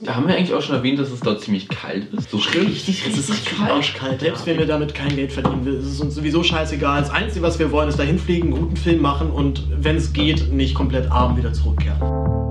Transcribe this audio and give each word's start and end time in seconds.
Da 0.00 0.14
haben 0.14 0.28
wir 0.28 0.36
eigentlich 0.36 0.54
auch 0.54 0.62
schon 0.62 0.76
erwähnt, 0.76 0.98
dass 1.00 1.10
es 1.10 1.20
dort 1.20 1.40
ziemlich 1.40 1.68
kalt 1.68 2.12
ist. 2.14 2.30
So 2.30 2.38
Stimmt, 2.38 2.68
richtig, 2.68 3.04
es 3.04 3.18
ist 3.18 3.30
richtig 3.30 3.52
richtig 3.52 3.58
arschkalt. 3.58 4.20
Selbst 4.20 4.46
wenn 4.46 4.56
wir 4.56 4.66
damit 4.66 4.94
kein 4.94 5.14
Geld 5.14 5.32
verdienen, 5.32 5.66
es 5.66 5.86
ist 5.86 6.00
uns 6.00 6.14
sowieso 6.14 6.44
scheißegal. 6.44 7.00
Das 7.00 7.10
Einzige, 7.10 7.42
was 7.42 7.58
wir 7.58 7.72
wollen, 7.72 7.88
ist 7.88 7.98
dahin 7.98 8.18
fliegen, 8.18 8.52
einen 8.52 8.62
guten 8.62 8.76
Film 8.76 9.02
machen 9.02 9.30
und 9.30 9.66
wenn 9.70 9.96
es 9.96 10.12
geht, 10.12 10.52
nicht 10.52 10.74
komplett 10.74 11.10
arm 11.10 11.36
wieder 11.36 11.52
zurückkehren. 11.52 12.47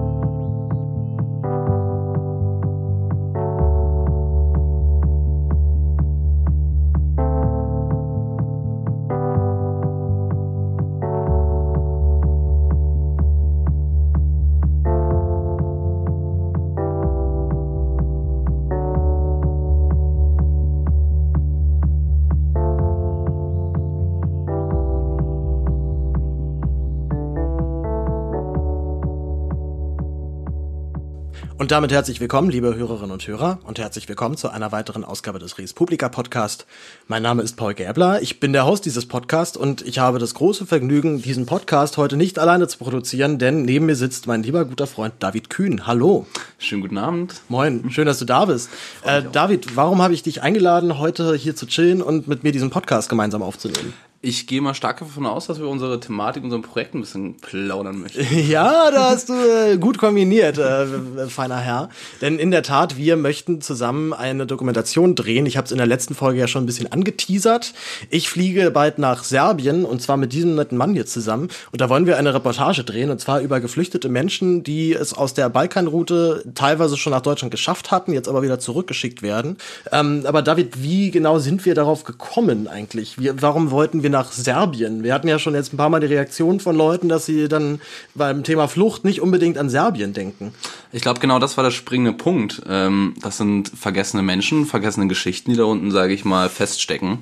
Und 31.68 31.72
damit 31.72 31.92
herzlich 31.92 32.22
willkommen, 32.22 32.50
liebe 32.50 32.76
Hörerinnen 32.76 33.12
und 33.12 33.28
Hörer, 33.28 33.60
und 33.66 33.78
herzlich 33.78 34.08
willkommen 34.08 34.38
zu 34.38 34.48
einer 34.48 34.72
weiteren 34.72 35.04
Ausgabe 35.04 35.38
des 35.38 35.58
Res 35.58 35.74
Publica 35.74 36.08
Podcast. 36.08 36.66
Mein 37.10 37.22
Name 37.24 37.42
ist 37.42 37.58
Paul 37.58 37.74
Gäbler, 37.74 38.22
ich 38.22 38.40
bin 38.40 38.54
der 38.54 38.66
Host 38.66 38.86
dieses 38.86 39.06
Podcasts 39.06 39.58
und 39.58 39.86
ich 39.86 40.00
habe 40.00 40.18
das 40.18 40.34
große 40.34 40.66
Vergnügen, 40.66 41.22
diesen 41.22 41.46
Podcast 41.46 41.98
heute 41.98 42.16
nicht 42.16 42.40
alleine 42.40 42.70
zu 42.70 42.78
produzieren, 42.78 43.38
denn 43.38 43.64
neben 43.64 43.86
mir 43.86 43.98
sitzt 43.98 44.28
mein 44.28 44.44
lieber 44.44 44.64
guter 44.64 44.88
Freund 44.88 45.16
David 45.20 45.50
Kühn. 45.50 45.86
Hallo. 45.86 46.26
Schönen 46.58 46.84
guten 46.84 46.98
Abend. 46.98 47.42
Moin, 47.50 47.92
schön, 47.92 48.06
dass 48.06 48.20
du 48.20 48.24
da 48.24 48.46
bist. 48.46 48.70
Äh, 49.04 49.24
David, 49.34 49.76
warum 49.76 50.02
habe 50.02 50.14
ich 50.14 50.24
dich 50.24 50.42
eingeladen, 50.42 51.00
heute 51.00 51.36
hier 51.36 51.58
zu 51.58 51.66
chillen 51.66 52.02
und 52.02 52.30
mit 52.30 52.46
mir 52.46 52.54
diesen 52.54 52.70
Podcast 52.70 53.10
gemeinsam 53.10 53.44
aufzunehmen? 53.44 53.94
Ich 54.20 54.48
gehe 54.48 54.62
mal 54.62 54.74
stark 54.74 54.98
davon 54.98 55.28
aus, 55.28 55.46
dass 55.46 55.60
wir 55.60 55.68
unsere 55.68 56.00
Thematik, 56.00 56.44
unseren 56.44 56.64
Projekt 56.64 56.96
ein 56.96 57.02
bisschen 57.02 57.38
plaudern 57.38 58.02
möchten. 58.02 58.26
Ja, 58.48 58.90
da 58.92 59.12
hast 59.12 59.30
du 59.30 59.34
äh, 59.34 59.78
gut 59.78 59.98
kombiniert, 60.00 60.58
äh, 60.58 61.28
feiner 61.28 61.58
Herr. 61.58 61.90
Denn 62.22 62.40
in 62.40 62.50
der 62.50 62.64
Tat, 62.64 62.98
wir 62.98 63.16
möchten 63.16 63.62
zusammen 63.62 64.14
eine 64.14 64.48
Dokumentation 64.48 65.16
drehen. 65.16 65.46
Ich 65.46 65.58
habe 65.58 65.66
es 65.66 65.72
in 65.72 65.78
der 65.78 65.86
letzten 65.86 66.16
Folge 66.16 66.40
ja 66.40 66.48
schon 66.48 66.64
ein 66.64 66.66
bisschen 66.66 66.92
angeteasert. 66.92 67.74
Ich 68.10 68.30
fliege 68.30 68.72
bald 68.72 68.98
nach 68.98 69.24
Serbien 69.24 69.86
und 69.86 70.02
zwar 70.02 70.18
mit 70.18 70.34
diesem 70.34 70.56
netten 70.56 70.78
Mann 70.78 70.94
hier 70.94 71.06
zusammen. 71.06 71.50
Und 71.72 71.82
da 71.82 71.90
wollen 71.90 72.08
wir 72.08 72.18
eine 72.18 72.34
Reportage 72.34 72.84
drehen 72.84 73.12
und 73.12 73.20
zwar 73.20 73.42
über 73.42 73.60
geflüchtete 73.60 74.10
Menschen, 74.10 74.64
die 74.64 74.94
es 74.94 75.14
aus 75.14 75.36
der 75.36 75.50
Balkanroute 75.50 76.44
teilweise 76.56 76.98
schon 76.98 77.12
nach 77.12 77.22
Deutschland 77.22 77.52
geschafft 77.52 77.92
hatten, 77.92 78.14
jetzt 78.14 78.30
aber 78.30 78.42
wieder 78.42 78.60
zurückgeschickt 78.60 79.22
werden. 79.22 79.58
Ähm, 79.92 80.24
aber 80.26 80.42
David, 80.42 80.82
wie 80.82 81.12
genau 81.12 81.38
sind 81.38 81.66
wir 81.66 81.76
darauf 81.76 82.04
gekommen 82.04 82.68
eigentlich? 82.68 83.20
Wir, 83.20 83.42
warum 83.42 83.72
wollten 83.72 84.04
wir 84.04 84.08
nach 84.18 84.32
Serbien? 84.32 85.04
Wir 85.04 85.14
hatten 85.14 85.28
ja 85.28 85.38
schon 85.38 85.54
jetzt 85.54 85.74
ein 85.74 85.78
paar 85.78 85.90
Mal 85.90 86.00
die 86.00 86.08
Reaktion 86.08 86.60
von 86.60 86.76
Leuten, 86.76 87.08
dass 87.08 87.26
sie 87.26 87.48
dann 87.48 87.80
beim 88.16 88.44
Thema 88.44 88.68
Flucht 88.68 89.04
nicht 89.04 89.22
unbedingt 89.22 89.58
an 89.58 89.70
Serbien 89.70 90.14
denken. 90.14 90.54
Ich 90.92 91.04
glaube, 91.04 91.20
genau 91.20 91.38
das 91.38 91.56
war 91.58 91.64
der 91.64 91.72
springende 91.72 92.14
Punkt. 92.14 92.64
Ähm, 92.68 93.14
das 93.22 93.38
sind 93.38 93.70
vergessene 93.70 94.24
Menschen, 94.24 94.66
vergessene 94.66 95.08
Geschichten, 95.08 95.52
die 95.52 95.58
da 95.58 95.66
unten, 95.66 95.92
sage 95.92 96.14
ich 96.14 96.26
mal, 96.26 96.50
feststecken. 96.50 97.20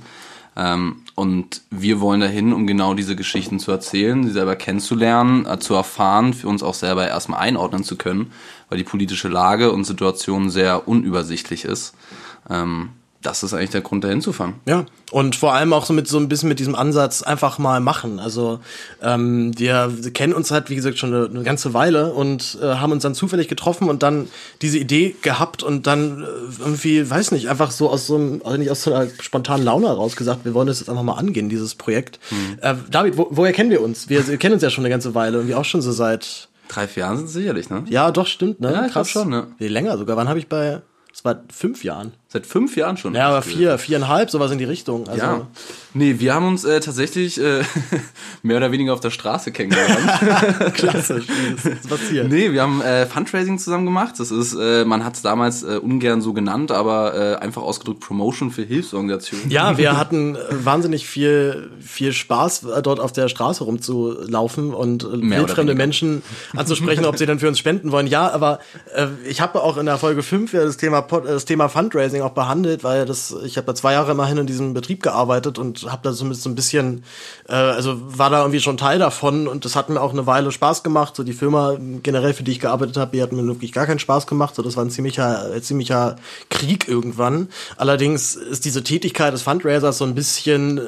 Ähm, 0.56 1.02
und 1.16 1.64
wir 1.70 2.00
wollen 2.00 2.22
dahin, 2.22 2.54
um 2.54 2.66
genau 2.66 2.94
diese 2.94 3.18
Geschichten 3.18 3.60
zu 3.60 3.72
erzählen, 3.72 4.24
sie 4.24 4.32
selber 4.32 4.56
kennenzulernen, 4.56 5.46
äh, 5.46 5.60
zu 5.60 5.74
erfahren, 5.74 6.34
für 6.34 6.48
uns 6.48 6.64
auch 6.64 6.76
selber 6.76 7.06
erstmal 7.06 7.42
einordnen 7.42 7.84
zu 7.84 7.98
können, 7.98 8.32
weil 8.70 8.78
die 8.78 8.86
politische 8.86 9.28
Lage 9.28 9.74
und 9.74 9.84
Situation 9.84 10.50
sehr 10.50 10.88
unübersichtlich 10.88 11.66
ist. 11.66 11.94
Das 13.26 13.42
ist 13.42 13.56
eigentlich 13.56 13.72
der 13.72 13.82
Grund, 13.82 14.04
da 14.04 14.08
hinzufahren. 14.08 14.54
Ja, 14.68 14.86
und 15.12 15.36
vor 15.36 15.54
allem 15.54 15.74
auch 15.74 15.86
so 15.88 15.94
mit 15.94 16.08
so 16.08 16.20
ein 16.20 16.30
bisschen 16.30 16.48
mit 16.48 16.60
diesem 16.60 16.76
Ansatz 16.76 17.24
einfach 17.24 17.58
mal 17.58 17.80
machen. 17.80 18.20
Also 18.20 18.60
ähm, 19.02 19.58
wir 19.58 19.92
kennen 20.14 20.32
uns 20.32 20.52
halt, 20.52 20.70
wie 20.70 20.76
gesagt, 20.76 21.00
schon 21.00 21.12
eine, 21.12 21.26
eine 21.26 21.42
ganze 21.42 21.74
Weile 21.74 22.14
und 22.14 22.60
äh, 22.62 22.76
haben 22.76 22.92
uns 22.92 23.02
dann 23.02 23.16
zufällig 23.16 23.48
getroffen 23.48 23.90
und 23.90 24.04
dann 24.04 24.28
diese 24.62 24.78
Idee 24.78 25.16
gehabt 25.24 25.64
und 25.64 25.88
dann 25.88 26.22
äh, 26.22 26.26
irgendwie, 26.60 27.10
weiß 27.10 27.32
nicht, 27.32 27.50
einfach 27.50 27.72
so 27.72 27.90
aus 27.90 28.06
so 28.06 28.16
einem, 28.16 28.42
also 28.46 28.58
nicht 28.58 28.70
aus 28.70 28.84
so 28.84 28.94
einer 28.94 29.10
spontanen 29.20 29.66
Laune 29.66 29.88
heraus 29.88 30.16
gesagt, 30.16 30.46
wir 30.46 30.54
wollen 30.54 30.68
das 30.68 30.80
jetzt 30.80 30.90
einfach 30.90 31.02
mal 31.02 31.14
angehen, 31.16 31.50
dieses 31.50 31.74
Projekt. 31.74 32.20
Mhm. 32.30 32.60
Äh, 32.62 32.76
David, 32.92 33.18
wo, 33.18 33.28
woher 33.32 33.54
kennen 33.54 33.72
wir 33.72 33.82
uns? 33.82 34.08
Wir, 34.08 34.28
wir 34.28 34.38
kennen 34.38 34.54
uns 34.54 34.62
ja 34.62 34.70
schon 34.70 34.84
eine 34.84 34.92
ganze 34.92 35.16
Weile 35.16 35.40
und 35.40 35.48
wir 35.48 35.58
auch 35.58 35.66
schon 35.66 35.82
so 35.82 35.92
seit 35.92 36.50
Drei, 36.68 36.88
vier 36.88 37.02
Jahren 37.02 37.18
sind 37.18 37.28
es 37.28 37.34
sicherlich, 37.34 37.70
ne? 37.70 37.86
Ja, 37.90 38.12
doch, 38.12 38.26
stimmt, 38.26 38.60
ne? 38.60 38.72
Ja, 38.72 38.86
ich 38.86 38.94
Krass. 38.94 39.10
schon, 39.10 39.30
ne? 39.30 39.48
Nee, 39.60 39.68
länger 39.68 39.98
sogar. 40.00 40.18
Wann 40.18 40.28
habe 40.28 40.40
ich 40.40 40.48
bei 40.48 40.82
das 41.16 41.24
war 41.24 41.44
fünf 41.50 41.86
Jahren. 41.86 42.12
Seit 42.36 42.46
fünf 42.46 42.76
Jahren 42.76 42.98
schon. 42.98 43.16
Ja, 43.16 43.30
aber 43.30 43.42
vier, 43.42 43.78
viereinhalb, 43.78 44.30
sowas 44.30 44.52
in 44.52 44.58
die 44.58 44.66
Richtung. 44.66 45.08
Also 45.08 45.22
ja. 45.22 45.48
Nee, 45.94 46.20
wir 46.20 46.34
haben 46.34 46.46
uns 46.46 46.66
äh, 46.66 46.82
tatsächlich 46.82 47.42
äh, 47.42 47.64
mehr 48.44 48.58
oder 48.58 48.74
weniger 48.74 48.92
auf 48.92 49.00
der 49.00 49.12
Straße 49.12 49.54
kennengelernt. 49.54 50.74
Klassisch. 50.74 51.24
Was 51.64 51.66
ist 51.72 51.90
passiert? 51.90 52.28
Nee, 52.28 52.52
wir 52.52 52.62
haben 52.62 52.82
äh, 52.82 53.06
Fundraising 53.06 53.58
zusammen 53.58 53.86
gemacht. 53.86 54.16
Das 54.18 54.32
ist, 54.32 54.54
äh, 54.54 54.84
man 54.84 55.06
hat 55.06 55.16
es 55.16 55.22
damals 55.22 55.64
äh, 55.64 55.78
ungern 55.82 56.20
so 56.20 56.34
genannt, 56.34 56.74
aber 56.74 57.16
äh, 57.16 57.36
einfach 57.42 57.62
ausgedrückt 57.62 58.02
Promotion 58.02 58.52
für 58.52 58.64
Hilfsorganisationen. 58.64 59.50
Ja, 59.50 59.78
wir 59.78 59.98
hatten 59.98 60.38
wahnsinnig 60.50 61.08
viel, 61.08 61.70
viel 61.80 62.12
Spaß, 62.12 62.68
dort 62.84 63.00
auf 63.00 63.14
der 63.14 63.30
Straße 63.30 63.64
rumzulaufen 63.64 64.74
und 64.74 65.06
wildfremde 65.10 65.76
Menschen 65.76 66.24
anzusprechen, 66.58 67.06
ob 67.06 67.18
sie 67.18 67.26
dann 67.26 67.40
für 67.40 67.48
uns 67.48 67.58
spenden 67.58 67.94
wollen. 67.94 68.08
Ja, 68.08 68.30
aber 68.34 68.60
ich 69.26 69.40
habe 69.40 69.64
auch 69.64 69.78
in 69.78 69.86
der 69.86 69.98
Folge 69.98 70.24
fünf 70.24 70.52
ja 70.52 70.66
das 70.66 70.76
Thema, 70.76 71.02
das 71.02 71.46
Thema 71.46 71.70
Fundraising 71.70 72.22
auch 72.26 72.34
behandelt, 72.34 72.84
weil 72.84 73.06
das, 73.06 73.36
ich 73.46 73.58
habe 73.58 73.68
ja 73.68 73.76
zwei 73.76 73.94
Jahre 73.94 74.12
immerhin 74.12 74.38
in 74.38 74.48
diesem 74.48 74.74
Betrieb 74.74 75.02
gearbeitet 75.02 75.58
und 75.58 75.92
habe 75.92 76.02
da 76.04 76.14
zumindest 76.14 76.44
so 76.44 76.50
ein 76.50 76.56
bisschen, 76.56 77.04
äh, 77.48 77.54
also 77.54 77.96
war 78.18 78.30
da 78.30 78.40
irgendwie 78.40 78.60
schon 78.60 78.78
Teil 78.78 79.00
davon 79.00 79.48
und 79.48 79.66
das 79.66 79.76
hat 79.76 79.90
mir 79.90 80.02
auch 80.02 80.12
eine 80.12 80.26
Weile 80.26 80.52
Spaß 80.52 80.84
gemacht. 80.84 81.16
So 81.16 81.24
die 81.24 81.34
Firma 81.34 81.78
generell, 82.04 82.34
für 82.34 82.44
die 82.44 82.52
ich 82.52 82.60
gearbeitet 82.60 82.98
habe, 82.98 83.12
die 83.16 83.22
hat 83.22 83.32
mir 83.32 83.46
wirklich 83.46 83.72
gar 83.72 83.86
keinen 83.86 84.00
Spaß 84.00 84.28
gemacht. 84.28 84.56
So 84.56 84.62
das 84.62 84.76
war 84.76 84.84
ein 84.84 84.90
ziemlicher, 84.90 85.52
ein 85.54 85.62
ziemlicher 85.62 86.18
Krieg 86.50 86.88
irgendwann. 86.88 87.50
Allerdings 87.78 88.36
ist 88.36 88.66
diese 88.66 88.84
Tätigkeit 88.84 89.34
des 89.34 89.42
Fundraisers 89.42 89.98
so 89.98 90.06
ein 90.06 90.16
bisschen, 90.16 90.78
äh, 90.78 90.82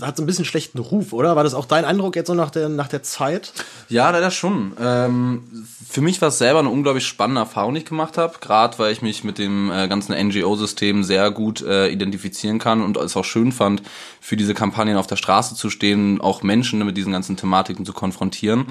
hat 0.00 0.16
so 0.16 0.22
ein 0.22 0.26
bisschen 0.26 0.44
schlechten 0.44 0.78
Ruf, 0.78 1.12
oder? 1.12 1.36
War 1.36 1.44
das 1.44 1.54
auch 1.54 1.66
dein 1.66 1.84
Eindruck 1.84 2.16
jetzt 2.16 2.28
so 2.28 2.34
nach 2.34 2.50
der, 2.50 2.68
nach 2.68 2.88
der 2.88 3.02
Zeit? 3.02 3.52
Ja, 3.88 4.10
leider 4.10 4.30
schon. 4.30 4.72
Ähm, 4.80 5.42
für 5.90 6.00
mich 6.00 6.20
war 6.20 6.28
es 6.28 6.38
selber 6.38 6.60
eine 6.60 6.68
unglaublich 6.68 7.06
spannende 7.06 7.40
Erfahrung, 7.40 7.74
die 7.74 7.80
ich 7.80 7.86
gemacht 7.86 8.16
habe, 8.16 8.34
gerade 8.40 8.78
weil 8.78 8.92
ich 8.92 9.02
mich 9.02 9.24
mit 9.24 9.38
dem 9.38 9.72
äh, 9.72 9.88
ganzen 9.88 10.12
NGO-System 10.60 11.04
sehr 11.04 11.30
gut 11.30 11.62
äh, 11.62 11.88
identifizieren 11.88 12.58
kann 12.58 12.82
und 12.82 12.96
es 12.96 13.16
auch 13.16 13.24
schön 13.24 13.52
fand, 13.52 13.82
für 14.20 14.36
diese 14.36 14.54
Kampagnen 14.54 14.96
auf 14.96 15.06
der 15.06 15.16
Straße 15.16 15.54
zu 15.54 15.70
stehen, 15.70 16.20
auch 16.20 16.42
Menschen 16.42 16.84
mit 16.84 16.96
diesen 16.96 17.12
ganzen 17.12 17.36
Thematiken 17.36 17.86
zu 17.86 17.92
konfrontieren. 17.92 18.66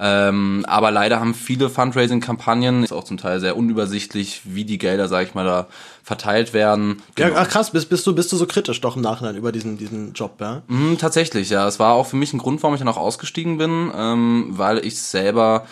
Ähm, 0.00 0.64
aber 0.68 0.92
leider 0.92 1.18
haben 1.18 1.34
viele 1.34 1.68
Fundraising-Kampagnen, 1.68 2.84
ist 2.84 2.92
auch 2.92 3.02
zum 3.02 3.16
Teil 3.16 3.40
sehr 3.40 3.56
unübersichtlich, 3.56 4.42
wie 4.44 4.64
die 4.64 4.78
Gelder, 4.78 5.08
sag 5.08 5.26
ich 5.26 5.34
mal, 5.34 5.44
da 5.44 5.66
verteilt 6.04 6.54
werden. 6.54 7.02
Genau. 7.16 7.30
Ja, 7.30 7.34
ach 7.38 7.48
krass, 7.48 7.72
bist, 7.72 7.88
bist, 7.88 8.06
du, 8.06 8.14
bist 8.14 8.30
du 8.30 8.36
so 8.36 8.46
kritisch 8.46 8.80
doch 8.80 8.94
im 8.94 9.02
Nachhinein 9.02 9.34
über 9.34 9.50
diesen, 9.50 9.76
diesen 9.76 10.12
Job, 10.12 10.36
ja? 10.40 10.62
Mm, 10.68 10.98
tatsächlich, 10.98 11.50
ja. 11.50 11.66
Es 11.66 11.80
war 11.80 11.94
auch 11.94 12.06
für 12.06 12.16
mich 12.16 12.32
ein 12.32 12.38
Grund, 12.38 12.62
warum 12.62 12.74
ich 12.74 12.78
dann 12.78 12.88
auch 12.88 12.96
ausgestiegen 12.96 13.58
bin, 13.58 13.90
ähm, 13.94 14.46
weil 14.50 14.78
ich 14.86 15.00
selber 15.00 15.66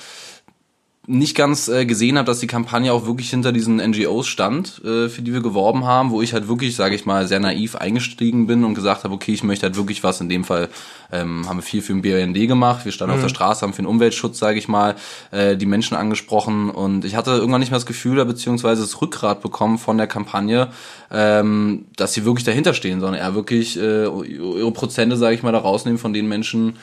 nicht 1.08 1.36
ganz 1.36 1.68
äh, 1.68 1.86
gesehen 1.86 2.18
habe, 2.18 2.26
dass 2.26 2.40
die 2.40 2.48
Kampagne 2.48 2.92
auch 2.92 3.06
wirklich 3.06 3.30
hinter 3.30 3.52
diesen 3.52 3.76
NGOs 3.76 4.26
stand, 4.26 4.82
äh, 4.84 5.08
für 5.08 5.22
die 5.22 5.32
wir 5.32 5.40
geworben 5.40 5.84
haben, 5.84 6.10
wo 6.10 6.20
ich 6.20 6.32
halt 6.32 6.48
wirklich, 6.48 6.74
sage 6.74 6.96
ich 6.96 7.06
mal, 7.06 7.28
sehr 7.28 7.38
naiv 7.38 7.76
eingestiegen 7.76 8.46
bin 8.46 8.64
und 8.64 8.74
gesagt 8.74 9.04
habe, 9.04 9.14
okay, 9.14 9.32
ich 9.32 9.44
möchte 9.44 9.66
halt 9.66 9.76
wirklich 9.76 10.02
was. 10.02 10.20
In 10.20 10.28
dem 10.28 10.42
Fall 10.42 10.68
ähm, 11.12 11.48
haben 11.48 11.58
wir 11.58 11.62
viel 11.62 11.82
für 11.82 11.92
den 11.92 12.02
BND 12.02 12.48
gemacht, 12.48 12.84
wir 12.84 12.92
standen 12.92 13.14
mhm. 13.14 13.18
auf 13.18 13.24
der 13.24 13.34
Straße, 13.34 13.62
haben 13.62 13.72
für 13.72 13.82
den 13.82 13.86
Umweltschutz, 13.86 14.38
sage 14.38 14.58
ich 14.58 14.66
mal, 14.66 14.96
äh, 15.30 15.56
die 15.56 15.66
Menschen 15.66 15.96
angesprochen 15.96 16.70
und 16.70 17.04
ich 17.04 17.14
hatte 17.14 17.30
irgendwann 17.30 17.60
nicht 17.60 17.70
mehr 17.70 17.78
das 17.78 17.86
Gefühl, 17.86 18.24
beziehungsweise 18.24 18.82
das 18.82 19.00
Rückgrat 19.00 19.41
bekommen 19.42 19.78
von 19.78 19.98
der 19.98 20.09
Kampagne, 20.09 20.68
ähm, 21.12 21.84
dass 21.97 22.14
sie 22.14 22.24
wirklich 22.24 22.44
dahinter 22.44 22.74
stehen, 22.74 23.00
sondern 23.00 23.20
eher 23.20 23.34
wirklich 23.34 23.78
äh, 23.78 24.06
ihre 24.06 24.72
Prozente, 24.72 25.16
sage 25.16 25.36
ich 25.36 25.42
mal, 25.42 25.52
da 25.52 25.59
rausnehmen 25.59 25.98
von 25.98 26.12
den 26.12 26.26
Menschen, 26.26 26.76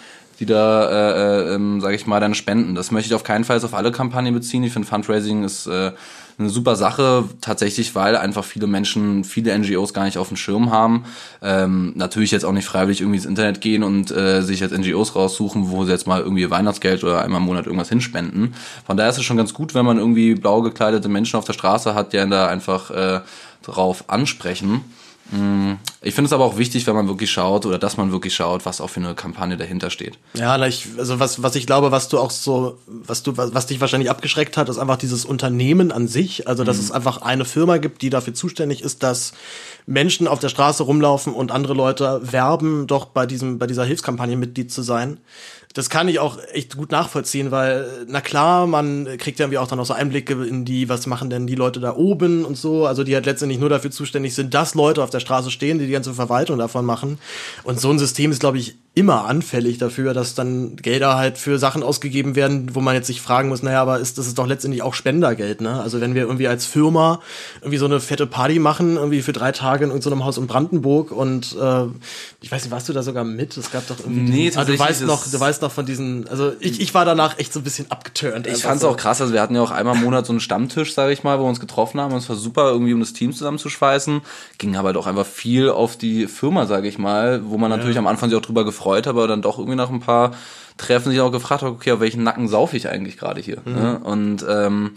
die 0.44 0.54
da, 0.54 0.90
äh, 0.90 1.52
äh, 1.52 1.56
ähm, 1.56 1.80
sage 1.80 1.96
ich 1.96 2.06
mal, 2.06 2.20
dann 2.20 2.36
spenden. 2.36 2.76
Das 2.76 2.92
möchte 2.92 3.08
ich 3.08 3.16
auf 3.16 3.24
keinen 3.24 3.46
Fall 3.46 3.64
auf 3.64 3.74
alle 3.74 3.92
Kampagnen 3.92 4.34
beziehen. 4.34 4.64
Ich 4.64 4.74
finde 4.74 4.88
Fundraising 4.88 5.44
ist 5.44 5.68
äh, 5.68 5.92
eine 6.38 6.50
super 6.50 6.76
Sache, 6.76 7.26
tatsächlich, 7.40 7.96
weil 7.96 8.18
einfach 8.18 8.44
viele 8.44 8.68
Menschen, 8.68 9.24
viele 9.24 9.58
NGOs 9.58 9.94
gar 9.94 10.04
nicht 10.04 10.18
auf 10.18 10.28
dem 10.28 10.38
Schirm 10.38 10.72
haben. 10.72 11.06
Ähm, 11.42 11.94
natürlich 11.96 12.32
jetzt 12.32 12.44
auch 12.44 12.52
nicht 12.52 12.66
freiwillig 12.66 13.02
irgendwie 13.02 13.18
ins 13.18 13.26
Internet 13.26 13.62
gehen 13.62 13.84
und 13.84 14.12
äh, 14.12 14.42
sich 14.42 14.60
jetzt 14.60 14.78
NGOs 14.78 15.16
raussuchen, 15.16 15.70
wo 15.70 15.86
sie 15.86 15.92
jetzt 15.92 16.08
mal 16.08 16.22
irgendwie 16.22 16.50
Weihnachtsgeld 16.50 17.04
oder 17.04 17.22
einmal 17.22 17.40
im 17.40 17.46
Monat 17.46 17.66
irgendwas 17.66 17.90
hinspenden. 17.90 18.54
Von 18.86 18.98
daher 18.98 19.12
ist 19.12 19.18
es 19.18 19.24
schon 19.24 19.38
ganz 19.38 19.54
gut, 19.54 19.74
wenn 19.76 19.86
man 19.86 19.98
irgendwie 19.98 20.36
blau 20.36 20.62
gekleidete 20.62 21.08
Menschen 21.08 21.38
auf 21.38 21.46
der 21.46 21.54
Straße 21.54 21.96
hat, 21.96 22.12
die 22.12 22.20
einen 22.20 22.32
da 22.32 22.48
einfach 22.48 22.92
äh, 22.92 23.22
drauf 23.62 24.06
ansprechen. 24.08 24.82
Mm, 25.32 25.74
ich 26.02 26.14
finde 26.14 26.28
es 26.28 26.34
aber 26.34 26.44
auch 26.44 26.58
wichtig, 26.58 26.86
wenn 26.86 26.96
man 26.96 27.08
wirklich 27.08 27.32
schaut 27.32 27.66
oder 27.66 27.80
dass 27.80 27.98
man 27.98 28.12
wirklich 28.12 28.36
schaut, 28.36 28.66
was 28.66 28.82
auch 28.82 28.90
für 28.90 29.00
eine 29.00 29.16
Kampagne 29.16 29.56
dahinter 29.56 29.90
steht. 29.90 30.18
Ja, 30.34 30.54
also 30.54 31.20
was, 31.20 31.42
was 31.42 31.56
ich 31.56 31.66
glaube, 31.66 31.92
was 31.92 32.10
du 32.10 32.20
auch 32.20 32.32
so, 32.32 32.78
was 32.88 33.24
du, 33.24 33.38
was, 33.38 33.54
was 33.54 33.68
dich 33.68 33.80
wahrscheinlich 33.80 34.10
abgeschreckt 34.10 34.58
hat, 34.58 34.70
ist 34.70 34.78
einfach 34.78 34.98
dieses 34.98 35.26
Unternehmen 35.26 35.92
an 35.92 36.08
sich. 36.08 36.48
Also, 36.48 36.64
dass 36.64 36.78
mhm. 36.78 36.84
es 36.84 36.92
einfach 36.92 37.22
eine 37.22 37.46
Firma 37.46 37.78
gibt, 37.78 38.02
die 38.02 38.10
dafür 38.10 38.34
zuständig 38.34 38.82
ist, 38.82 39.02
dass 39.04 39.34
Menschen 39.86 40.28
auf 40.28 40.40
der 40.40 40.50
Straße 40.50 40.84
rumlaufen 40.84 41.34
und 41.34 41.52
andere 41.52 41.74
Leute 41.74 42.20
werben, 42.24 42.88
doch 42.88 43.06
bei 43.06 43.26
diesem, 43.26 43.60
bei 43.60 43.68
dieser 43.68 43.86
Hilfskampagne 43.86 44.36
Mitglied 44.36 44.72
zu 44.72 44.82
sein 44.82 45.20
das 45.74 45.90
kann 45.90 46.08
ich 46.08 46.20
auch 46.20 46.38
echt 46.54 46.78
gut 46.78 46.92
nachvollziehen, 46.92 47.50
weil, 47.50 48.06
na 48.08 48.22
klar, 48.22 48.68
man 48.68 49.06
kriegt 49.18 49.40
ja 49.40 49.46
irgendwie 49.46 49.58
auch 49.58 49.68
dann 49.68 49.80
auch 49.80 49.86
so 49.86 49.94
Einblicke 49.94 50.34
in 50.46 50.66
die, 50.66 50.88
was 50.88 51.08
machen 51.08 51.32
denn 51.32 51.48
die 51.48 51.56
Leute 51.56 51.80
da 51.80 51.96
oben 51.96 52.46
und 52.46 52.56
so, 52.56 52.86
also 52.86 53.04
die 53.04 53.16
halt 53.16 53.26
letztendlich 53.26 53.60
nur 53.60 53.70
dafür 53.70 53.90
zuständig 53.90 54.36
sind, 54.36 54.54
dass 54.54 54.76
Leute 54.76 55.04
auf 55.04 55.10
der 55.10 55.20
Straße 55.20 55.50
stehen, 55.50 55.80
die 55.80 55.88
die 55.88 55.92
ganze 55.92 56.14
Verwaltung 56.14 56.60
davon 56.60 56.86
machen. 56.86 57.18
Und 57.64 57.80
so 57.80 57.90
ein 57.90 57.98
System 57.98 58.32
ist, 58.32 58.40
glaube 58.40 58.60
ich, 58.60 58.76
immer 58.96 59.26
anfällig 59.26 59.80
dafür, 59.80 60.14
dass 60.14 60.36
dann 60.36 60.76
Gelder 60.76 61.18
halt 61.18 61.40
für 61.40 61.58
Sachen 61.58 61.82
ausgegeben 61.82 62.36
werden, 62.36 62.76
wo 62.76 62.80
man 62.80 62.94
jetzt 62.94 63.08
sich 63.08 63.22
fragen 63.22 63.50
muss, 63.50 63.64
naja, 63.64 63.82
aber 63.82 64.00
ist 64.00 64.20
das 64.20 64.28
ist 64.28 64.38
doch 64.38 64.46
letztendlich 64.46 64.84
auch 64.84 64.94
Spendergeld, 64.94 65.62
ne? 65.62 65.82
Also 65.82 66.00
wenn 66.00 66.14
wir 66.14 66.22
irgendwie 66.24 66.48
als 66.48 66.68
Firma 66.68 67.20
irgendwie 67.62 67.80
so 67.80 67.86
eine 67.86 68.00
fette 68.00 68.28
Party 68.28 68.60
machen, 68.60 68.98
irgendwie 68.98 69.24
für 69.24 69.34
drei 69.34 69.52
Tage 69.52 69.86
in 69.86 69.90
irgendeinem 69.90 70.24
Haus 70.24 70.38
in 70.38 70.46
Brandenburg 70.46 71.12
und 71.12 71.58
äh, 71.60 71.86
ich 72.42 72.52
weiß 72.52 72.66
nicht, 72.66 72.72
warst 72.72 72.88
du 72.88 72.94
da 72.94 73.02
sogar 73.02 73.24
mit? 73.24 73.58
Es 73.58 73.72
gab 73.72 73.88
doch 73.88 73.98
irgendwie. 74.00 74.30
Nee, 74.30 74.46
diesen, 74.50 74.60
ah, 74.60 74.66
du 74.66 74.78
weißt 74.78 75.02
noch, 75.08 75.26
du 75.26 75.40
weißt 75.40 75.64
noch 75.64 75.72
von 75.72 75.88
diesen, 75.88 76.28
also 76.28 76.54
ich, 76.60 76.80
ich 76.80 76.94
war 76.94 77.04
danach 77.04 77.40
echt 77.40 77.52
so 77.52 77.62
ein 77.62 77.64
bisschen 77.64 77.90
abgeturnt. 77.90 78.46
Ich 78.46 78.62
fand's 78.62 78.84
so. 78.84 78.90
auch 78.90 78.98
krass, 78.98 79.20
also 79.22 79.34
wir 79.34 79.42
hatten 79.42 79.56
ja 79.56 79.62
auch 79.64 79.72
einmal 79.72 79.96
im 79.96 80.04
Monat 80.04 80.28
so 80.28 80.34
einen 80.34 80.40
Stammtisch, 80.40 80.94
sage 80.94 81.14
ich 81.14 81.24
mal, 81.24 81.40
wo 81.40 81.46
wir 81.46 81.50
uns 81.50 81.60
getroffen 81.60 82.00
haben 82.00 82.12
und 82.14 82.20
es 82.20 82.30
war 82.30 82.36
super, 82.36 82.70
irgendwie 82.70 82.94
um 82.94 83.00
das 83.00 83.14
Team 83.14 83.34
zusammenzuschweißen. 83.34 84.22
Ging 84.60 84.76
aber 84.76 84.94
doch 84.94 85.08
einfach 85.08 85.26
viel 85.26 85.70
auf 85.70 85.98
die 85.98 86.28
Firma, 86.28 86.68
sage 86.68 86.88
ich 86.88 87.00
mal, 87.00 87.42
wo 87.46 87.58
man 87.58 87.72
natürlich 87.72 87.96
ja. 87.96 88.00
am 88.02 88.08
Anfang 88.08 88.30
sich 88.30 88.38
auch 88.38 88.44
drüber 88.44 88.64
gefreut 88.64 88.83
hat, 88.86 89.08
aber 89.08 89.28
dann 89.28 89.42
doch 89.42 89.58
irgendwie 89.58 89.78
nach 89.78 89.90
ein 89.90 90.00
paar 90.00 90.32
Treffen 90.78 91.12
sich 91.12 91.22
auch 91.22 91.32
gefragt 91.32 91.62
hat, 91.62 91.70
okay, 91.70 91.92
auf 91.92 92.00
welchen 92.00 92.24
Nacken 92.24 92.48
saufe 92.48 92.78
ich 92.78 92.90
eigentlich 92.90 93.18
gerade 93.18 93.42
hier? 93.42 93.62
Mhm. 93.66 93.74
Ne? 93.74 94.00
Und 94.04 94.46
ähm, 94.50 94.92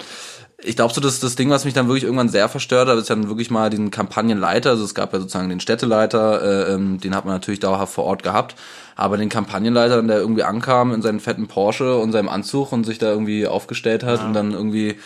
ich 0.63 0.75
glaube 0.75 0.95
so, 0.95 1.01
dass 1.01 1.21
das 1.21 1.37
Ding, 1.37 1.51
was 1.51 1.65
mich 1.65 1.75
dann 1.75 1.87
wirklich 1.87 2.05
irgendwann 2.05 2.31
sehr 2.31 2.49
verstört 2.49 2.89
hat, 2.89 2.99
ist 2.99 3.11
dann 3.11 3.29
wirklich 3.29 3.51
mal 3.51 3.69
den 3.69 3.91
Kampagnenleiter, 3.91 4.71
also 4.71 4.85
es 4.85 4.95
gab 4.95 5.13
ja 5.13 5.21
sozusagen 5.21 5.51
den 5.51 5.61
Städteleiter, 5.61 6.69
äh, 6.69 6.73
ähm, 6.73 6.99
den 6.99 7.15
hat 7.15 7.27
man 7.27 7.35
natürlich 7.35 7.61
dauerhaft 7.61 7.93
vor 7.93 8.05
Ort 8.05 8.23
gehabt, 8.23 8.57
aber 8.97 9.19
den 9.19 9.29
Kampagnenleiter, 9.29 10.03
der 10.03 10.19
irgendwie 10.19 10.45
ankam 10.45 10.95
in 10.95 11.03
seinem 11.03 11.21
fetten 11.21 11.47
Porsche 11.47 11.97
und 11.97 12.13
seinem 12.13 12.31
Anzug 12.31 12.73
und 12.73 12.85
sich 12.85 12.99
da 12.99 13.11
irgendwie 13.11 13.47
aufgestellt 13.47 14.03
hat 14.03 14.21
ja. 14.21 14.27
und 14.27 14.33
dann 14.33 14.53
irgendwie 14.53 14.97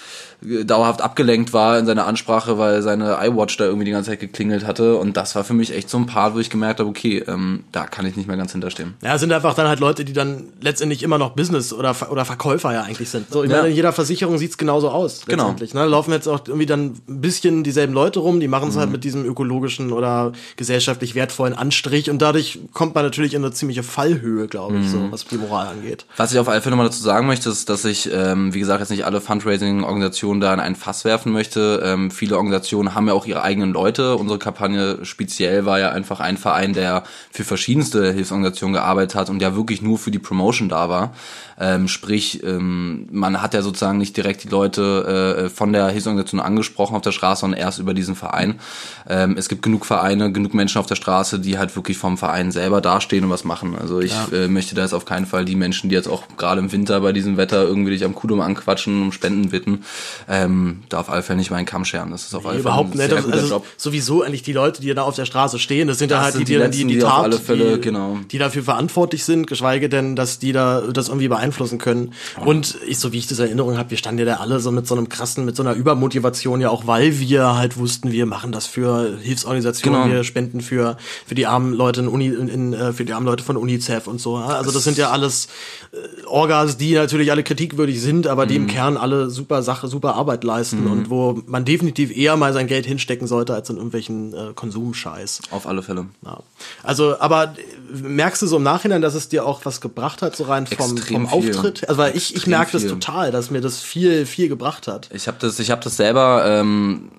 dauerhaft 0.42 1.02
abgelenkt 1.02 1.52
war 1.52 1.78
in 1.78 1.87
seiner 1.87 2.06
Ansprache, 2.06 2.58
weil 2.58 2.82
seine 2.82 3.19
iWatch 3.22 3.56
da 3.56 3.64
irgendwie 3.64 3.84
die 3.84 3.90
ganze 3.90 4.10
Zeit 4.10 4.20
geklingelt 4.20 4.66
hatte. 4.66 4.96
Und 4.96 5.16
das 5.16 5.34
war 5.34 5.44
für 5.44 5.54
mich 5.54 5.75
echt 5.75 5.90
so 5.90 5.98
ein 5.98 6.06
Part, 6.06 6.34
wo 6.34 6.38
ich 6.38 6.50
gemerkt 6.50 6.81
habe, 6.81 6.88
okay, 6.88 7.25
ähm, 7.26 7.64
da 7.72 7.87
kann 7.87 8.06
ich 8.06 8.16
nicht 8.16 8.26
mehr 8.26 8.37
ganz 8.37 8.52
hinterstehen. 8.52 8.94
Ja, 9.02 9.19
sind 9.19 9.32
einfach 9.32 9.54
dann 9.54 9.69
halt 9.69 9.81
Leute, 9.81 10.04
die 10.04 10.12
dann 10.12 10.44
letztendlich 10.60 11.02
immer 11.02 11.19
noch 11.19 11.31
Business 11.31 11.72
oder, 11.72 11.94
oder 12.10 12.25
Verkäufer 12.25 12.72
ja 12.72 12.82
eigentlich 12.82 13.10
sind. 13.10 13.31
So, 13.31 13.44
ich 13.44 13.50
ja. 13.50 13.56
meine, 13.56 13.69
in 13.69 13.76
jeder 13.76 13.92
Versicherung 13.92 14.38
sieht's 14.38 14.58
genauso 14.58 14.90
aus. 14.90 15.22
Genau. 15.26 15.52
Ne? 15.52 15.66
Da 15.72 15.84
laufen 15.84 16.12
jetzt 16.12 16.26
auch 16.26 16.40
irgendwie 16.46 16.66
dann 16.66 16.96
ein 17.08 17.20
bisschen 17.20 17.62
dieselben 17.64 17.92
Leute 17.92 18.20
rum, 18.20 18.40
die 18.40 18.48
machen 18.48 18.69
es 18.69 18.76
halt 18.76 18.76
mhm. 18.76 18.81
halt 18.81 18.92
mit 18.92 19.04
diesem 19.04 19.25
ökologischen 19.25 19.92
oder 19.92 20.32
gesellschaftlich 20.56 21.14
wertvollen 21.14 21.54
Anstrich 21.54 22.10
und 22.10 22.22
dadurch 22.22 22.58
kommt 22.72 22.94
man 22.94 23.04
natürlich 23.04 23.34
in 23.34 23.44
eine 23.44 23.52
ziemliche 23.52 23.82
Fallhöhe, 23.82 24.48
glaube 24.48 24.78
ich, 24.78 24.87
mhm. 24.87 24.88
so 24.88 25.12
was 25.12 25.25
die 25.25 25.37
Moral 25.37 25.69
angeht. 25.69 26.06
Was 26.16 26.32
ich 26.32 26.38
auf 26.38 26.48
alle 26.48 26.60
Fälle 26.60 26.76
nochmal 26.76 26.88
dazu 26.88 27.02
sagen 27.02 27.26
möchte, 27.26 27.50
ist, 27.50 27.69
dass 27.69 27.84
ich, 27.84 28.10
ähm, 28.12 28.54
wie 28.54 28.60
gesagt, 28.60 28.81
jetzt 28.81 28.90
nicht 28.90 29.04
alle 29.04 29.20
Fundraising-Organisationen 29.20 30.30
Organisation 30.31 30.41
da 30.41 30.55
in 30.55 30.61
ein 30.61 30.77
Fass 30.77 31.05
werfen 31.05 31.32
möchte. 31.32 31.82
Ähm, 31.85 32.11
viele 32.11 32.37
Organisationen 32.37 32.94
haben 32.94 33.09
ja 33.09 33.15
auch 33.15 33.27
ihre 33.27 33.43
eigenen 33.43 33.73
Leute. 33.73 34.17
Unsere 34.17 34.38
Kampagne 34.38 35.05
speziell 35.05 35.65
war 35.67 35.79
ja 35.79 35.91
einfach 35.91 36.21
ein 36.21 36.37
Verein, 36.37 36.73
der 36.73 37.03
für 37.32 37.44
verschiedenste 37.44 38.12
Hilfsorganisationen 38.12 38.75
gearbeitet 38.75 39.15
hat 39.15 39.31
und 39.31 39.41
der 39.41 39.56
wirklich 39.56 39.82
nur 39.82 39.99
für 39.99 40.11
die 40.11 40.19
Promotion 40.19 40.69
da 40.69 40.88
war. 40.88 41.12
Ähm, 41.61 41.89
sprich, 41.89 42.43
ähm, 42.43 43.07
man 43.11 43.43
hat 43.43 43.53
ja 43.53 43.61
sozusagen 43.61 43.99
nicht 43.99 44.17
direkt 44.17 44.45
die 44.45 44.49
Leute 44.49 45.45
äh, 45.45 45.51
von 45.51 45.75
der 45.75 45.89
Hilfsorganisation 45.89 46.41
angesprochen 46.41 46.97
auf 46.97 47.03
der 47.03 47.12
Straße, 47.12 47.43
sondern 47.43 47.61
erst 47.61 47.79
über 47.79 47.93
diesen 47.93 48.17
Verein. 48.17 48.59
Ähm, 49.07 49.37
es 49.37 49.51
gibt 49.51 49.62
genug 49.62 49.85
Vereine, 49.85 50.33
genug 50.33 50.55
Menschen 50.55 50.79
auf 50.79 50.87
der 50.87 50.95
Straße, 50.95 51.39
die 51.39 51.59
halt 51.59 51.77
wirklich 51.77 51.99
vom 51.99 52.17
Verein 52.17 52.51
selber 52.51 52.81
dastehen 52.81 53.25
und 53.25 53.31
was 53.31 53.45
machen. 53.45 53.77
Also 53.79 54.01
ich 54.01 54.12
ja. 54.12 54.45
äh, 54.45 54.49
möchte 54.49 54.75
da 54.75 54.83
jetzt 54.83 54.95
auf 54.95 55.05
keinen 55.05 55.27
Fall 55.27 55.45
die 55.45 55.55
Menschen, 55.55 55.91
die 55.91 55.95
jetzt 55.95 56.09
auch 56.09 56.23
gerade 56.39 56.61
im 56.61 56.73
Winter 56.73 57.01
bei 57.03 57.12
diesem 57.12 57.37
Wetter 57.37 57.62
irgendwie 57.62 57.91
dich 57.91 58.05
am 58.07 58.15
Kudum 58.15 58.41
anquatschen, 58.41 59.03
um 59.03 59.12
Spenden 59.12 59.51
bitten, 59.51 59.85
ähm, 60.31 60.83
da 60.89 61.01
auf 61.01 61.11
alle 61.11 61.23
Fälle 61.23 61.39
nicht 61.39 61.51
meinen 61.51 61.67
Kamm 61.67 61.85
scheren. 61.85 62.11
Das 62.11 62.25
ist 62.25 62.35
auf 62.35 62.47
alle 62.47 62.55
Fälle 62.55 62.62
überhaupt 62.62 62.95
nicht. 62.95 63.12
Also 63.12 63.55
Job. 63.55 63.67
Sowieso 63.77 64.23
eigentlich 64.23 64.43
die 64.43 64.55
Leute, 64.55 64.81
die 64.81 64.95
da 64.95 65.03
auf 65.03 65.15
der 65.15 65.27
Straße 65.27 65.59
stehen, 65.59 65.89
das 65.89 65.99
sind 65.99 66.11
ja 66.11 66.23
halt 66.23 66.37
die, 66.37 66.45
die, 66.45 66.57
die, 66.57 66.71
die, 66.71 66.85
die, 66.87 66.95
die 66.95 66.99
Tat, 67.01 67.35
Fälle, 67.35 67.75
die, 67.75 67.81
genau. 67.83 68.19
die 68.31 68.39
dafür 68.39 68.62
verantwortlich 68.62 69.25
sind, 69.25 69.47
geschweige 69.47 69.91
denn, 69.91 70.17
dass 70.17 70.39
die 70.39 70.53
da 70.53 70.81
das 70.81 71.09
irgendwie 71.09 71.29
beeinflussen 71.29 71.50
beeinflussen 71.50 71.79
können. 71.79 72.12
Und 72.44 72.79
ich, 72.87 72.99
so 72.99 73.12
wie 73.12 73.19
ich 73.19 73.26
das 73.26 73.38
Erinnerung 73.38 73.76
habe, 73.76 73.91
wir 73.91 73.99
standen 73.99 74.20
ja 74.20 74.25
da 74.25 74.35
alle 74.37 74.61
so 74.61 74.70
mit 74.70 74.87
so 74.87 74.94
einem 74.94 75.08
krassen, 75.08 75.44
mit 75.44 75.56
so 75.56 75.62
einer 75.62 75.75
Übermotivation 75.75 76.61
ja 76.61 76.70
auch, 76.70 76.87
weil 76.87 77.19
wir 77.19 77.56
halt 77.56 77.76
wussten, 77.76 78.12
wir 78.12 78.26
machen 78.26 78.52
das 78.52 78.67
für 78.67 79.19
Hilfsorganisationen, 79.20 80.02
genau. 80.02 80.14
wir 80.14 80.25
spenden 80.25 80.61
für 80.61 80.97
für 81.26 81.35
die 81.35 81.47
armen 81.47 81.73
Leute 81.73 82.00
in 82.00 82.08
Uni, 82.08 82.26
in, 82.26 82.49
in, 82.49 82.73
äh, 82.73 82.93
für 82.93 83.05
die 83.05 83.12
armen 83.12 83.26
Leute 83.26 83.44
von 83.44 83.56
UNICEF 83.56 84.06
und 84.06 84.20
so. 84.20 84.37
Also 84.37 84.70
das 84.70 84.85
sind 84.85 84.97
ja 84.97 85.11
alles 85.11 85.49
äh, 85.93 86.26
Orgas, 86.26 86.76
die 86.76 86.94
natürlich 86.94 87.31
alle 87.31 87.43
kritikwürdig 87.43 88.00
sind, 88.00 88.26
aber 88.26 88.47
die 88.47 88.56
im 88.56 88.62
mhm. 88.62 88.69
Kern 88.69 88.97
alle 88.97 89.31
super 89.31 89.62
Sache, 89.62 89.88
super 89.88 90.14
Arbeit 90.14 90.44
leisten 90.44 90.85
mhm. 90.85 90.91
und 90.91 91.11
wo 91.11 91.41
man 91.47 91.64
definitiv 91.64 92.17
eher 92.17 92.37
mal 92.37 92.52
sein 92.52 92.67
Geld 92.67 92.87
hinstecken 92.87 93.26
sollte 93.26 93.55
als 93.55 93.70
in 93.70 93.76
irgendwelchen 93.76 94.35
äh, 94.35 94.52
Konsumscheiß. 94.55 95.43
Auf 95.50 95.67
alle 95.67 95.82
Fälle. 95.82 96.06
Ja. 96.25 96.38
Also, 96.82 97.19
aber 97.19 97.55
merkst 97.93 98.43
du 98.43 98.47
so 98.47 98.56
im 98.56 98.62
Nachhinein, 98.62 99.02
dass 99.02 99.14
es 99.14 99.29
dir 99.29 99.44
auch 99.47 99.64
was 99.64 99.81
gebracht 99.81 100.23
hat, 100.23 100.37
so 100.37 100.44
rein 100.44 100.67
vom, 100.67 100.97
vom 100.97 101.26
Auftritt? 101.48 101.88
Also 101.88 102.00
weil 102.00 102.16
ich, 102.16 102.34
ich 102.37 102.46
merke 102.46 102.72
das 102.72 102.87
total, 102.87 103.31
dass 103.31 103.50
mir 103.50 103.60
das 103.60 103.81
viel, 103.81 104.26
viel 104.26 104.48
gebracht 104.48 104.88
hat. 104.88 105.08
Ich 105.12 105.26
habe 105.28 105.38
das, 105.40 105.58
ich 105.58 105.70
habe 105.70 105.82
das 105.82 105.96
selber 105.96 106.44
ähm, 106.46 107.10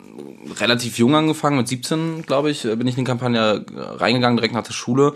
relativ 0.59 0.97
jung 0.97 1.15
angefangen, 1.15 1.57
mit 1.57 1.68
17, 1.68 2.23
glaube 2.23 2.51
ich, 2.51 2.63
bin 2.63 2.88
ich 2.88 2.97
in 2.97 3.03
die 3.03 3.09
Kampagne 3.09 3.65
reingegangen, 3.75 4.38
direkt 4.38 4.53
nach 4.53 4.63
der 4.63 4.73
Schule 4.73 5.13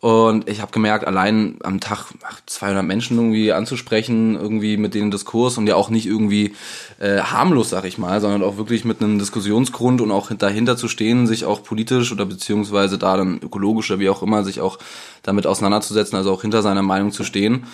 und 0.00 0.48
ich 0.48 0.60
habe 0.60 0.72
gemerkt, 0.72 1.06
allein 1.06 1.56
am 1.62 1.80
Tag 1.80 2.12
200 2.44 2.84
Menschen 2.84 3.16
irgendwie 3.16 3.52
anzusprechen, 3.52 4.36
irgendwie 4.36 4.76
mit 4.76 4.94
denen 4.94 5.10
Diskurs 5.10 5.56
und 5.56 5.66
ja 5.66 5.74
auch 5.74 5.88
nicht 5.88 6.06
irgendwie 6.06 6.54
äh, 6.98 7.20
harmlos, 7.20 7.70
sag 7.70 7.86
ich 7.86 7.96
mal, 7.96 8.20
sondern 8.20 8.42
auch 8.42 8.58
wirklich 8.58 8.84
mit 8.84 9.00
einem 9.00 9.18
Diskussionsgrund 9.18 10.02
und 10.02 10.10
auch 10.10 10.30
dahinter 10.30 10.76
zu 10.76 10.88
stehen, 10.88 11.26
sich 11.26 11.46
auch 11.46 11.62
politisch 11.62 12.12
oder 12.12 12.26
beziehungsweise 12.26 12.98
da 12.98 13.16
dann 13.16 13.40
ökologisch 13.42 13.90
oder 13.90 14.00
wie 14.00 14.10
auch 14.10 14.22
immer, 14.22 14.44
sich 14.44 14.60
auch 14.60 14.78
damit 15.22 15.46
auseinanderzusetzen, 15.46 16.16
also 16.16 16.30
auch 16.30 16.42
hinter 16.42 16.60
seiner 16.60 16.82
Meinung 16.82 17.10
zu 17.10 17.24
stehen. 17.24 17.64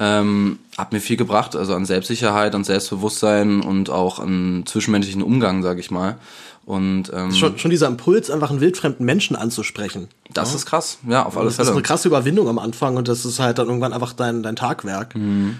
Ähm, 0.00 0.58
hat 0.76 0.92
mir 0.92 1.00
viel 1.00 1.16
gebracht, 1.16 1.56
also 1.56 1.74
an 1.74 1.84
Selbstsicherheit, 1.84 2.54
an 2.54 2.62
Selbstbewusstsein 2.62 3.60
und 3.60 3.90
auch 3.90 4.20
an 4.20 4.62
zwischenmenschlichen 4.64 5.22
Umgang, 5.22 5.62
sag 5.62 5.78
ich 5.78 5.90
mal. 5.90 6.16
Und 6.64 7.10
ähm, 7.14 7.32
schon, 7.32 7.58
schon 7.58 7.70
dieser 7.70 7.88
Impuls, 7.88 8.30
einfach 8.30 8.50
einen 8.50 8.60
wildfremden 8.60 9.04
Menschen 9.04 9.34
anzusprechen. 9.34 10.08
Das 10.32 10.50
ja. 10.50 10.56
ist 10.56 10.66
krass, 10.66 10.98
ja, 11.08 11.24
auf 11.24 11.36
alle 11.36 11.50
Fälle. 11.50 11.56
Das 11.56 11.68
ist 11.68 11.72
eine 11.72 11.82
krasse 11.82 12.08
Überwindung 12.08 12.48
am 12.48 12.58
Anfang 12.58 12.96
und 12.96 13.08
das 13.08 13.24
ist 13.24 13.40
halt 13.40 13.58
dann 13.58 13.68
irgendwann 13.68 13.92
einfach 13.92 14.12
dein, 14.12 14.42
dein 14.42 14.54
Tagwerk. 14.54 15.16
Mhm 15.16 15.58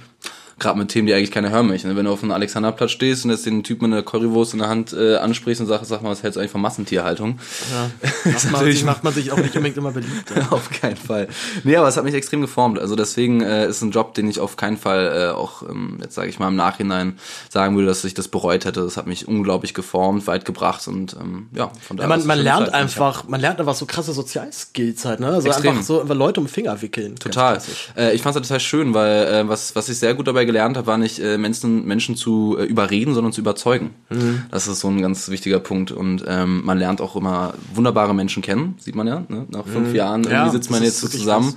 gerade 0.58 0.78
mit 0.78 0.88
Themen, 0.88 1.06
die 1.06 1.14
eigentlich 1.14 1.30
keiner 1.30 1.50
hören 1.50 1.66
möchte. 1.66 1.94
Wenn 1.94 2.04
du 2.04 2.12
auf 2.12 2.22
einem 2.22 2.32
Alexanderplatz 2.32 2.90
stehst 2.90 3.24
und 3.24 3.30
jetzt 3.30 3.46
den 3.46 3.62
Typen 3.62 3.90
mit 3.90 3.96
einer 3.96 4.02
Currywurst 4.02 4.54
in 4.54 4.60
der 4.60 4.68
Hand 4.68 4.92
äh, 4.92 5.16
ansprichst 5.16 5.60
und 5.60 5.66
sagst, 5.66 5.88
sag 5.88 6.02
mal, 6.02 6.10
was 6.10 6.22
hältst 6.22 6.36
du 6.36 6.40
eigentlich 6.40 6.52
von 6.52 6.60
Massentierhaltung? 6.60 7.38
Ja, 7.70 8.10
macht, 8.32 8.52
man 8.52 8.64
sich, 8.64 8.84
macht 8.84 9.04
man 9.04 9.12
sich 9.12 9.32
auch 9.32 9.38
nicht 9.38 9.54
unbedingt 9.56 9.76
immer 9.76 9.92
beliebt. 9.92 10.30
Ja. 10.34 10.48
auf 10.50 10.70
keinen 10.70 10.96
Fall. 10.96 11.28
Nee, 11.64 11.76
aber 11.76 11.88
es 11.88 11.96
hat 11.96 12.04
mich 12.04 12.14
extrem 12.14 12.40
geformt. 12.40 12.78
Also 12.78 12.96
deswegen 12.96 13.40
äh, 13.40 13.68
ist 13.68 13.82
ein 13.82 13.90
Job, 13.90 14.14
den 14.14 14.28
ich 14.28 14.40
auf 14.40 14.56
keinen 14.56 14.76
Fall 14.76 15.30
äh, 15.30 15.34
auch, 15.34 15.62
ähm, 15.62 15.98
jetzt 16.02 16.14
sage 16.14 16.28
ich 16.28 16.38
mal, 16.38 16.48
im 16.48 16.56
Nachhinein 16.56 17.18
sagen 17.48 17.76
würde, 17.76 17.86
dass 17.86 18.04
ich 18.04 18.14
das 18.14 18.28
bereut 18.28 18.64
hätte. 18.64 18.80
Das 18.82 18.96
hat 18.96 19.06
mich 19.06 19.28
unglaublich 19.28 19.74
geformt, 19.74 20.26
weit 20.26 20.44
gebracht 20.44 20.86
und 20.88 21.14
ähm, 21.20 21.48
ja, 21.54 21.70
von 21.80 21.96
daher. 21.96 22.10
Ja, 22.10 22.16
man, 22.16 22.26
man 22.26 22.38
lernt 22.38 22.74
einfach, 22.74 23.28
man 23.28 23.40
lernt 23.40 23.60
einfach 23.60 23.74
so 23.74 23.86
krasse 23.86 24.12
Sozialskills 24.12 25.04
halt, 25.04 25.20
ne? 25.20 25.28
Also 25.28 25.48
extrem. 25.48 25.70
einfach 25.70 25.84
so 25.84 26.00
einfach 26.00 26.14
Leute 26.14 26.40
um 26.40 26.48
Finger 26.48 26.80
wickeln. 26.82 27.16
Total. 27.16 27.60
Äh, 27.96 28.14
ich 28.14 28.22
fand 28.22 28.36
es 28.36 28.42
total 28.42 28.60
schön, 28.60 28.94
weil 28.94 29.26
äh, 29.26 29.48
was, 29.48 29.76
was 29.76 29.88
ich 29.88 29.98
sehr 29.98 30.14
gut 30.14 30.26
dabei 30.26 30.44
gelernt 30.48 30.76
habe, 30.76 30.86
war 30.86 30.98
nicht, 30.98 31.18
äh, 31.20 31.36
Menschen, 31.36 31.86
Menschen 31.86 32.16
zu 32.16 32.56
äh, 32.58 32.64
überreden, 32.64 33.12
sondern 33.12 33.32
zu 33.32 33.42
überzeugen. 33.42 33.90
Mhm. 34.08 34.42
Das 34.50 34.66
ist 34.66 34.80
so 34.80 34.88
ein 34.88 35.00
ganz 35.00 35.28
wichtiger 35.28 35.60
Punkt. 35.60 35.92
Und 35.92 36.24
ähm, 36.26 36.64
man 36.64 36.78
lernt 36.78 37.00
auch 37.00 37.14
immer 37.14 37.54
wunderbare 37.74 38.14
Menschen 38.14 38.42
kennen, 38.42 38.74
sieht 38.78 38.94
man 38.94 39.06
ja. 39.06 39.24
Ne? 39.28 39.46
Nach 39.50 39.66
fünf 39.66 39.90
mhm. 39.90 39.94
Jahren 39.94 40.22
irgendwie 40.22 40.34
ja, 40.34 40.50
sitzt 40.50 40.70
man 40.70 40.82
jetzt 40.82 41.00
so 41.00 41.08
zusammen. 41.08 41.54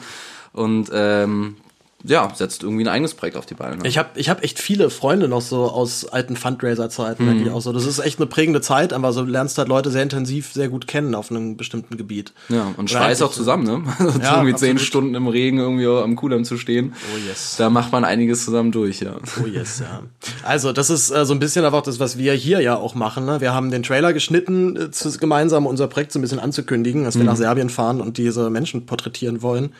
Und 0.51 0.91
ähm, 0.93 1.55
ja, 2.03 2.31
setzt 2.33 2.63
irgendwie 2.63 2.83
ein 2.83 2.87
eigenes 2.87 3.13
Projekt 3.13 3.37
auf 3.37 3.45
die 3.45 3.53
Beine. 3.53 3.77
Ne? 3.77 3.87
Ich 3.87 3.97
habe 3.97 4.09
ich 4.15 4.29
hab 4.29 4.43
echt 4.43 4.59
viele 4.59 4.89
Freunde 4.89 5.27
noch 5.27 5.41
so 5.41 5.65
aus 5.69 6.05
alten 6.05 6.35
Fundraiser-Zeiten, 6.35 7.43
mhm. 7.43 7.49
auch 7.49 7.61
so. 7.61 7.73
Das 7.73 7.85
ist 7.85 7.99
echt 7.99 8.19
eine 8.19 8.27
prägende 8.27 8.61
Zeit, 8.61 8.93
aber 8.93 9.13
so 9.13 9.23
lernst 9.23 9.57
halt 9.57 9.67
Leute 9.67 9.91
sehr 9.91 10.03
intensiv, 10.03 10.51
sehr 10.53 10.69
gut 10.69 10.87
kennen 10.87 11.15
auf 11.15 11.31
einem 11.31 11.57
bestimmten 11.57 11.97
Gebiet. 11.97 12.33
Ja, 12.49 12.73
und 12.77 12.89
schweiß 12.89 13.21
auch 13.21 13.31
zusammen, 13.31 13.63
ne? 13.63 13.81
Also 14.01 14.19
ja, 14.19 14.37
irgendwie 14.37 14.55
zehn 14.55 14.79
Stunden 14.79 15.15
im 15.15 15.27
Regen 15.27 15.59
irgendwie 15.59 15.85
am 15.85 16.15
Kudamm 16.15 16.43
zu 16.43 16.57
stehen. 16.57 16.93
Oh 17.13 17.17
yes. 17.27 17.55
Da 17.57 17.69
macht 17.69 17.91
man 17.91 18.03
einiges 18.03 18.43
zusammen 18.43 18.71
durch, 18.71 19.01
ja. 19.01 19.15
Oh 19.41 19.47
yes, 19.47 19.79
ja. 19.79 20.01
Also, 20.43 20.73
das 20.73 20.89
ist 20.89 21.11
äh, 21.11 21.25
so 21.25 21.33
ein 21.33 21.39
bisschen 21.39 21.63
einfach 21.65 21.83
das, 21.83 21.99
was 21.99 22.17
wir 22.17 22.33
hier 22.33 22.61
ja 22.61 22.75
auch 22.75 22.95
machen. 22.95 23.25
Ne? 23.25 23.41
Wir 23.41 23.53
haben 23.53 23.71
den 23.71 23.83
Trailer 23.83 24.13
geschnitten, 24.13 24.75
äh, 24.75 24.91
zu, 24.91 25.11
gemeinsam 25.17 25.65
unser 25.65 25.87
Projekt 25.87 26.11
so 26.11 26.19
ein 26.19 26.21
bisschen 26.21 26.39
anzukündigen, 26.39 27.03
dass 27.03 27.15
wir 27.15 27.21
mhm. 27.21 27.29
nach 27.29 27.35
Serbien 27.35 27.69
fahren 27.69 28.01
und 28.01 28.17
diese 28.17 28.49
Menschen 28.49 28.85
porträtieren 28.85 29.41
wollen. 29.41 29.73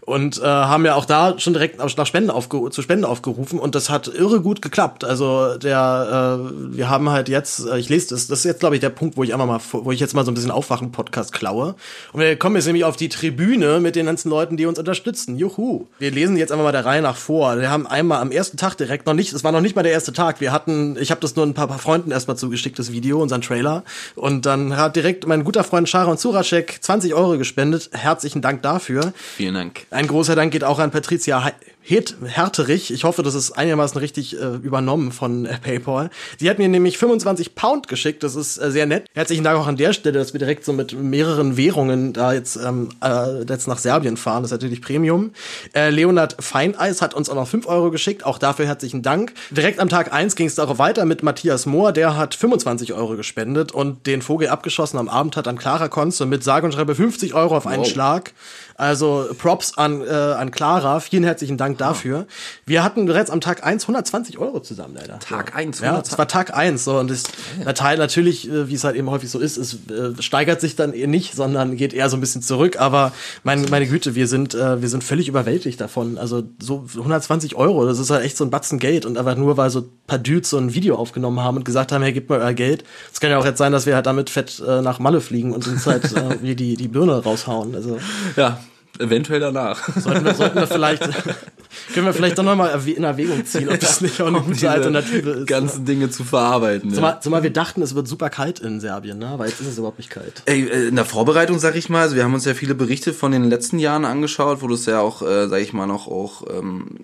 Und 0.00 0.38
äh, 0.38 0.44
haben 0.44 0.84
ja 0.84 0.94
auch 0.94 1.04
da 1.04 1.38
schon 1.38 1.52
direkt 1.52 1.67
nach 1.76 2.06
Spenden 2.06 2.30
aufge 2.30 2.70
zu 2.70 2.82
Spenden 2.82 3.04
aufgerufen 3.04 3.58
und 3.58 3.74
das 3.74 3.90
hat 3.90 4.08
irre 4.08 4.40
gut 4.40 4.62
geklappt. 4.62 5.04
Also 5.04 5.56
der, 5.56 6.40
äh, 6.40 6.76
wir 6.76 6.88
haben 6.88 7.10
halt 7.10 7.28
jetzt, 7.28 7.66
äh, 7.66 7.78
ich 7.78 7.88
lese 7.88 8.08
das, 8.10 8.26
das 8.26 8.40
ist 8.40 8.44
jetzt 8.44 8.60
glaube 8.60 8.76
ich 8.76 8.80
der 8.80 8.90
Punkt, 8.90 9.16
wo 9.16 9.24
ich 9.24 9.32
einfach 9.34 9.46
mal, 9.46 9.60
wo 9.72 9.92
ich 9.92 10.00
jetzt 10.00 10.14
mal 10.14 10.24
so 10.24 10.30
ein 10.30 10.34
bisschen 10.34 10.50
Aufwachen-Podcast 10.50 11.32
klaue. 11.32 11.74
Und 12.12 12.20
wir 12.20 12.36
kommen 12.36 12.56
jetzt 12.56 12.66
nämlich 12.66 12.84
auf 12.84 12.96
die 12.96 13.08
Tribüne 13.08 13.80
mit 13.80 13.96
den 13.96 14.06
ganzen 14.06 14.30
Leuten, 14.30 14.56
die 14.56 14.66
uns 14.66 14.78
unterstützen. 14.78 15.36
Juhu. 15.36 15.86
Wir 15.98 16.10
lesen 16.10 16.36
jetzt 16.36 16.52
einfach 16.52 16.64
mal 16.64 16.72
der 16.72 16.84
Reihe 16.84 17.02
nach 17.02 17.16
vor. 17.16 17.58
Wir 17.58 17.70
haben 17.70 17.86
einmal 17.86 18.20
am 18.20 18.30
ersten 18.30 18.56
Tag 18.56 18.76
direkt 18.76 19.06
noch 19.06 19.14
nicht, 19.14 19.32
es 19.32 19.44
war 19.44 19.52
noch 19.52 19.60
nicht 19.60 19.76
mal 19.76 19.82
der 19.82 19.92
erste 19.92 20.12
Tag. 20.12 20.40
Wir 20.40 20.52
hatten, 20.52 20.96
ich 20.98 21.10
habe 21.10 21.20
das 21.20 21.36
nur 21.36 21.46
ein 21.46 21.54
paar, 21.54 21.68
paar 21.68 21.78
Freunden 21.78 22.10
erstmal 22.10 22.36
zugeschickt, 22.36 22.78
das 22.78 22.92
Video, 22.92 23.20
unseren 23.22 23.42
Trailer. 23.42 23.84
Und 24.14 24.46
dann 24.46 24.76
hat 24.76 24.96
direkt 24.96 25.26
mein 25.26 25.44
guter 25.44 25.64
Freund 25.64 25.88
Sharon 25.88 26.18
Zuracek 26.18 26.78
20 26.80 27.14
Euro 27.14 27.38
gespendet. 27.38 27.90
Herzlichen 27.92 28.42
Dank 28.42 28.62
dafür. 28.62 29.12
Vielen 29.36 29.54
Dank. 29.54 29.86
Ein 29.90 30.06
großer 30.06 30.34
Dank 30.34 30.52
geht 30.52 30.64
auch 30.64 30.78
an 30.78 30.90
Patricia 30.90 31.50
Het 31.88 32.16
Herterich. 32.22 32.90
Ich 32.90 33.04
hoffe, 33.04 33.22
das 33.22 33.34
ist 33.34 33.52
einigermaßen 33.52 33.98
richtig 33.98 34.38
äh, 34.38 34.56
übernommen 34.56 35.10
von 35.10 35.46
äh, 35.46 35.56
PayPal. 35.58 36.10
Sie 36.38 36.50
hat 36.50 36.58
mir 36.58 36.68
nämlich 36.68 36.98
25 36.98 37.54
Pound 37.54 37.88
geschickt. 37.88 38.22
Das 38.22 38.34
ist 38.34 38.58
äh, 38.58 38.70
sehr 38.70 38.84
nett. 38.84 39.06
Herzlichen 39.14 39.42
Dank 39.42 39.58
auch 39.58 39.66
an 39.66 39.78
der 39.78 39.94
Stelle, 39.94 40.18
dass 40.18 40.34
wir 40.34 40.38
direkt 40.38 40.66
so 40.66 40.74
mit 40.74 40.92
mehreren 40.92 41.56
Währungen 41.56 42.12
da 42.12 42.34
jetzt, 42.34 42.56
ähm, 42.56 42.90
äh, 43.02 43.42
jetzt 43.48 43.68
nach 43.68 43.78
Serbien 43.78 44.18
fahren. 44.18 44.42
Das 44.42 44.52
ist 44.52 44.58
natürlich 44.58 44.82
Premium. 44.82 45.30
Äh, 45.74 45.88
Leonard 45.88 46.36
Feineis 46.38 47.00
hat 47.00 47.14
uns 47.14 47.30
auch 47.30 47.36
noch 47.36 47.48
5 47.48 47.66
Euro 47.66 47.90
geschickt. 47.90 48.22
Auch 48.22 48.36
dafür 48.36 48.66
herzlichen 48.66 49.00
Dank. 49.00 49.32
Direkt 49.50 49.80
am 49.80 49.88
Tag 49.88 50.12
1 50.12 50.36
ging 50.36 50.46
es 50.46 50.56
darauf 50.56 50.78
weiter 50.78 51.06
mit 51.06 51.22
Matthias 51.22 51.64
Mohr. 51.64 51.92
Der 51.92 52.18
hat 52.18 52.34
25 52.34 52.92
Euro 52.92 53.16
gespendet 53.16 53.72
und 53.72 54.06
den 54.06 54.20
Vogel 54.20 54.48
abgeschossen 54.48 54.98
am 54.98 55.08
Abend 55.08 55.38
hat 55.38 55.46
dann 55.46 55.56
Clara 55.56 55.88
Konze 55.88 56.26
mit 56.26 56.44
sage 56.44 56.66
und 56.66 56.72
schreibe 56.72 56.94
50 56.94 57.32
Euro 57.32 57.56
auf 57.56 57.66
einen 57.66 57.84
wow. 57.84 57.88
Schlag. 57.88 58.34
Also 58.78 59.26
Props 59.36 59.76
an, 59.76 60.02
äh, 60.02 60.08
an 60.08 60.52
Clara. 60.52 61.00
Vielen 61.00 61.24
herzlichen 61.24 61.56
Dank 61.56 61.78
dafür. 61.78 62.28
Wir 62.64 62.84
hatten 62.84 63.06
bereits 63.06 63.28
am 63.28 63.40
Tag 63.40 63.66
1 63.66 63.82
120 63.82 64.38
Euro 64.38 64.60
zusammen, 64.60 64.94
leider. 64.96 65.18
Tag 65.18 65.56
1, 65.56 65.80
Ja, 65.80 66.00
es 66.00 66.16
war 66.16 66.28
Tag 66.28 66.56
1. 66.56 66.84
So, 66.84 66.96
und 66.96 67.10
das 67.10 67.24
ja. 67.58 67.72
Teil 67.72 67.98
natürlich, 67.98 68.48
äh, 68.48 68.68
wie 68.68 68.74
es 68.74 68.84
halt 68.84 68.94
eben 68.94 69.10
häufig 69.10 69.30
so 69.30 69.40
ist, 69.40 69.56
es 69.56 69.74
äh, 69.90 70.22
steigert 70.22 70.60
sich 70.60 70.76
dann 70.76 70.92
eher 70.92 71.08
nicht, 71.08 71.34
sondern 71.34 71.76
geht 71.76 71.92
eher 71.92 72.08
so 72.08 72.16
ein 72.16 72.20
bisschen 72.20 72.40
zurück. 72.40 72.80
Aber 72.80 73.10
mein, 73.42 73.66
meine 73.68 73.88
Güte, 73.88 74.14
wir 74.14 74.28
sind, 74.28 74.54
äh, 74.54 74.80
wir 74.80 74.88
sind 74.88 75.02
völlig 75.02 75.26
überwältigt 75.26 75.80
davon. 75.80 76.16
Also 76.16 76.44
so 76.62 76.86
120 76.96 77.56
Euro, 77.56 77.84
das 77.84 77.98
ist 77.98 78.10
halt 78.10 78.24
echt 78.24 78.36
so 78.36 78.44
ein 78.44 78.50
Batzen 78.50 78.78
Geld. 78.78 79.06
Und 79.06 79.18
einfach 79.18 79.36
nur, 79.36 79.56
weil 79.56 79.70
so 79.70 79.80
ein 79.80 79.90
paar 80.06 80.20
Dudes 80.20 80.50
so 80.50 80.56
ein 80.56 80.72
Video 80.72 80.94
aufgenommen 80.94 81.40
haben 81.40 81.56
und 81.56 81.64
gesagt 81.64 81.90
haben, 81.90 82.02
hey, 82.02 82.12
gib 82.12 82.30
mal 82.30 82.40
euer 82.40 82.54
Geld. 82.54 82.84
Es 83.12 83.18
kann 83.18 83.30
ja 83.30 83.38
auch 83.38 83.44
jetzt 83.44 83.58
sein, 83.58 83.72
dass 83.72 83.86
wir 83.86 83.96
halt 83.96 84.06
damit 84.06 84.30
fett 84.30 84.62
äh, 84.64 84.82
nach 84.82 85.00
Malle 85.00 85.20
fliegen 85.20 85.52
und 85.52 85.66
uns 85.66 85.84
halt 85.84 86.12
äh, 86.12 86.36
wie 86.42 86.54
die, 86.54 86.76
die 86.76 86.86
Birne 86.86 87.24
raushauen. 87.24 87.74
Also 87.74 87.98
ja, 88.36 88.60
Eventuell 88.98 89.40
danach. 89.40 89.88
Sollten 89.96 90.24
wir, 90.24 90.34
sollten 90.34 90.56
wir 90.56 90.66
vielleicht, 90.66 91.02
können 91.94 92.06
wir 92.06 92.12
vielleicht 92.12 92.38
doch 92.38 92.42
nochmal 92.42 92.78
in 92.86 93.04
Erwägung 93.04 93.44
ziehen, 93.46 93.68
ob 93.68 93.78
das 93.78 94.00
nicht 94.00 94.20
auch 94.20 94.26
eine 94.26 94.40
gute 94.40 94.70
Alternative 94.70 95.30
ist. 95.30 95.46
ganzen 95.46 95.84
Dinge 95.84 96.10
zu 96.10 96.24
verarbeiten. 96.24 96.92
Zumal, 96.92 97.12
ja. 97.12 97.20
zumal 97.20 97.42
wir 97.42 97.52
dachten, 97.52 97.82
es 97.82 97.94
wird 97.94 98.08
super 98.08 98.30
kalt 98.30 98.60
in 98.60 98.80
Serbien, 98.80 99.18
ne? 99.18 99.28
aber 99.28 99.46
jetzt 99.46 99.60
ist 99.60 99.68
es 99.68 99.78
überhaupt 99.78 99.98
nicht 99.98 100.10
kalt. 100.10 100.42
Ey, 100.46 100.68
äh, 100.68 100.88
in 100.88 100.96
der 100.96 101.04
Vorbereitung, 101.04 101.58
sag 101.58 101.76
ich 101.76 101.88
mal, 101.88 102.02
also 102.02 102.16
wir 102.16 102.24
haben 102.24 102.34
uns 102.34 102.44
ja 102.44 102.54
viele 102.54 102.74
Berichte 102.74 103.12
von 103.12 103.32
den 103.32 103.44
letzten 103.44 103.78
Jahren 103.78 104.04
angeschaut, 104.04 104.62
wo 104.62 104.68
das 104.68 104.86
ja 104.86 105.00
auch, 105.00 105.22
äh, 105.22 105.48
sag 105.48 105.60
ich 105.60 105.72
mal, 105.72 105.86
noch 105.86 106.08
auch 106.08 106.42
ähm, 106.50 106.98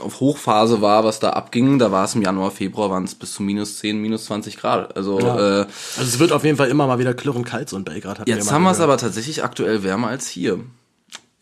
auf 0.00 0.20
Hochphase 0.20 0.80
war, 0.80 1.04
was 1.04 1.20
da 1.20 1.30
abging. 1.30 1.78
Da 1.78 1.92
war 1.92 2.04
es 2.04 2.14
im 2.14 2.22
Januar, 2.22 2.50
Februar, 2.50 2.90
waren 2.90 3.04
es 3.04 3.14
bis 3.14 3.34
zu 3.34 3.42
minus 3.42 3.78
10, 3.78 4.00
minus 4.00 4.24
20 4.26 4.56
Grad. 4.56 4.96
Also, 4.96 5.20
ja. 5.20 5.36
äh, 5.36 5.60
also 5.60 6.02
es 6.02 6.18
wird 6.18 6.32
auf 6.32 6.44
jeden 6.44 6.56
Fall 6.56 6.68
immer 6.68 6.86
mal 6.86 6.98
wieder 6.98 7.14
klirrend 7.14 7.46
kalt 7.46 7.68
so 7.68 7.76
in 7.76 7.84
Belgrad. 7.84 8.26
Jetzt 8.26 8.46
wir 8.46 8.52
haben 8.52 8.62
wir 8.62 8.70
es 8.70 8.80
aber 8.80 8.96
tatsächlich 8.96 9.44
aktuell 9.44 9.82
wärmer 9.82 10.08
als 10.08 10.28
hier. 10.28 10.60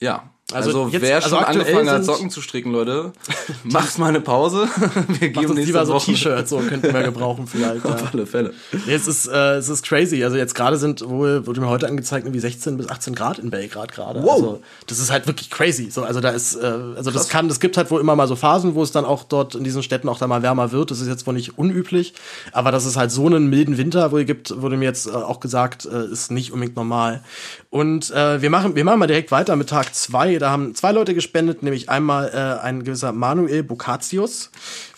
Ja. 0.01 0.38
Also, 0.55 0.71
also 0.71 0.89
jetzt, 0.89 1.03
wer 1.03 1.21
schon 1.21 1.35
also 1.35 1.61
angefangen 1.61 1.91
hat, 1.91 2.05
Socken 2.07 2.31
zu 2.31 2.41
stricken, 2.41 2.73
Leute, 2.73 3.13
macht 3.65 3.99
mal 3.99 4.07
eine 4.07 4.23
Pause. 4.23 4.67
Wir 5.21 5.29
geben 5.29 5.51
uns 5.51 5.67
lieber 5.67 5.85
so 5.85 5.99
T-Shirts, 5.99 6.49
so 6.49 6.61
könnten 6.61 6.91
wir 6.91 7.03
gebrauchen 7.03 7.47
vielleicht. 7.47 7.85
Auf 7.85 8.01
ja. 8.01 8.09
alle 8.11 8.25
Fälle. 8.25 8.55
Jetzt 8.87 9.09
ist 9.09 9.27
äh, 9.27 9.57
es 9.57 9.69
ist 9.69 9.85
crazy. 9.85 10.25
Also 10.25 10.39
jetzt 10.39 10.55
gerade 10.55 10.79
sind 10.79 11.07
wohl 11.07 11.47
wurde 11.47 11.61
mir 11.61 11.69
heute 11.69 11.87
angezeigt 11.87 12.25
irgendwie 12.25 12.41
16 12.41 12.79
bis 12.79 12.89
18 12.89 13.15
Grad 13.15 13.39
in 13.39 13.51
Belgrad 13.51 13.93
gerade. 13.93 14.23
Wow. 14.23 14.33
Also 14.33 14.63
das 14.87 14.99
ist 15.01 15.11
halt 15.11 15.27
wirklich 15.27 15.51
crazy. 15.51 15.91
So 15.91 16.03
also 16.03 16.21
da 16.21 16.31
ist 16.31 16.55
äh, 16.57 16.65
also 16.65 17.11
Krass. 17.11 17.13
das 17.13 17.29
kann 17.29 17.49
das 17.49 17.61
gibt 17.61 17.77
halt 17.77 17.91
wohl 17.91 18.01
immer 18.01 18.17
mal 18.17 18.27
so 18.27 18.35
Phasen, 18.35 18.75
wo 18.75 18.83
es 18.83 18.91
dann 18.91 19.05
auch 19.05 19.25
dort 19.25 19.55
in 19.55 19.65
diesen 19.65 19.83
Städten 19.83 20.09
auch 20.09 20.19
da 20.19 20.27
mal 20.29 20.43
wärmer 20.43 20.73
wird. 20.73 20.91
Das 20.91 21.01
ist 21.01 21.09
jetzt 21.09 21.27
wohl 21.27 21.35
nicht 21.35 21.59
unüblich, 21.59 22.15
aber 22.53 22.73
dass 22.73 22.87
es 22.87 22.97
halt 22.97 23.11
so 23.11 23.27
einen 23.27 23.51
milden 23.51 23.77
Winter 23.77 24.13
wohl 24.13 24.25
gibt, 24.25 24.63
wurde 24.63 24.79
mir 24.79 24.87
jetzt 24.87 25.09
äh, 25.09 25.11
auch 25.11 25.41
gesagt, 25.41 25.85
äh, 25.85 26.07
ist 26.07 26.31
nicht 26.31 26.53
unbedingt 26.55 26.77
normal. 26.77 27.23
Und 27.69 28.11
äh, 28.13 28.41
wir 28.41 28.49
machen 28.49 28.77
wir 28.77 28.85
machen 28.85 28.99
mal 28.99 29.07
direkt 29.07 29.31
weiter 29.31 29.55
mit 29.57 29.69
Tag 29.69 29.95
Da 30.39 30.51
haben 30.51 30.75
zwei 30.75 30.93
Leute 30.93 31.15
gespendet, 31.15 31.63
nämlich 31.63 31.89
einmal 31.89 32.29
äh, 32.29 32.65
ein 32.65 32.85
gewisser 32.85 33.13
Manuel 33.13 33.63
Bocatius, 33.63 34.51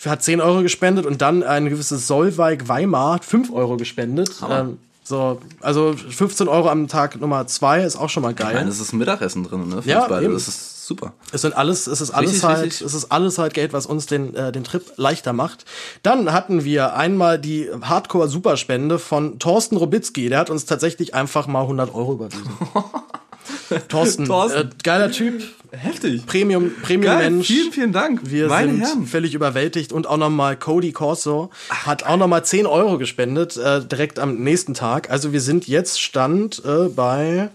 hat 0.05 0.23
10 0.23 0.41
Euro 0.41 0.61
gespendet 0.61 1.05
und 1.05 1.21
dann 1.21 1.43
ein 1.43 1.69
gewisses 1.69 2.07
Solveig 2.07 2.67
Weimar 2.67 3.19
5 3.21 3.51
Euro 3.51 3.77
gespendet. 3.77 4.31
Ähm, 4.49 4.77
so, 5.03 5.41
also 5.59 5.93
15 5.93 6.47
Euro 6.47 6.69
am 6.69 6.87
Tag 6.87 7.19
Nummer 7.19 7.47
2 7.47 7.83
ist 7.83 7.95
auch 7.97 8.09
schon 8.09 8.23
mal 8.23 8.33
geil. 8.33 8.53
Meine, 8.53 8.69
es 8.69 8.79
ist 8.79 8.93
Mittagessen 8.93 9.43
drin, 9.43 9.67
ne? 9.67 9.81
Für 9.81 9.89
ja, 9.89 10.07
beide. 10.07 10.25
Eben. 10.25 10.33
Das 10.33 10.47
ist 10.47 10.85
super. 10.85 11.13
Es 11.31 11.41
sind 11.41 11.55
alles, 11.55 11.87
es 11.87 12.01
ist 12.01 12.11
alles 12.11 12.31
richtig, 12.31 12.47
halt, 12.47 12.65
richtig. 12.65 12.87
es 12.87 12.93
ist 12.93 13.11
alles 13.11 13.37
halt 13.37 13.53
Geld, 13.53 13.73
was 13.73 13.87
uns 13.87 14.05
den, 14.05 14.35
äh, 14.35 14.51
den 14.51 14.63
Trip 14.63 14.83
leichter 14.97 15.33
macht. 15.33 15.65
Dann 16.03 16.31
hatten 16.31 16.63
wir 16.63 16.95
einmal 16.95 17.39
die 17.39 17.69
Hardcore-Superspende 17.81 18.99
von 18.99 19.39
Thorsten 19.39 19.75
Robitzky. 19.75 20.29
Der 20.29 20.39
hat 20.39 20.49
uns 20.49 20.65
tatsächlich 20.65 21.15
einfach 21.15 21.47
mal 21.47 21.61
100 21.61 21.93
Euro 21.93 22.13
überwiesen. 22.13 22.49
Thorsten, 23.89 24.25
Thorsten. 24.25 24.67
Äh, 24.67 24.69
geiler 24.83 25.11
Typ. 25.11 25.41
Heftig. 25.71 26.25
Premium, 26.25 26.71
Premium 26.81 27.13
Geil, 27.13 27.31
Mensch. 27.31 27.47
Vielen, 27.47 27.71
vielen 27.71 27.93
Dank. 27.93 28.19
Wir 28.25 28.47
Meine 28.47 28.73
sind 28.73 28.81
Herren. 28.81 29.07
völlig 29.07 29.33
überwältigt 29.33 29.93
und 29.93 30.05
auch 30.05 30.17
nochmal 30.17 30.57
Cody 30.57 30.91
Corso 30.91 31.49
Ach, 31.69 31.85
hat 31.85 32.03
auch 32.03 32.17
nochmal 32.17 32.43
10 32.43 32.65
Euro 32.65 32.97
gespendet, 32.97 33.55
äh, 33.55 33.79
direkt 33.85 34.19
am 34.19 34.35
nächsten 34.35 34.73
Tag. 34.73 35.09
Also 35.09 35.31
wir 35.31 35.39
sind 35.39 35.67
jetzt 35.69 36.01
Stand 36.01 36.61
äh, 36.65 36.89
bei 36.89 37.49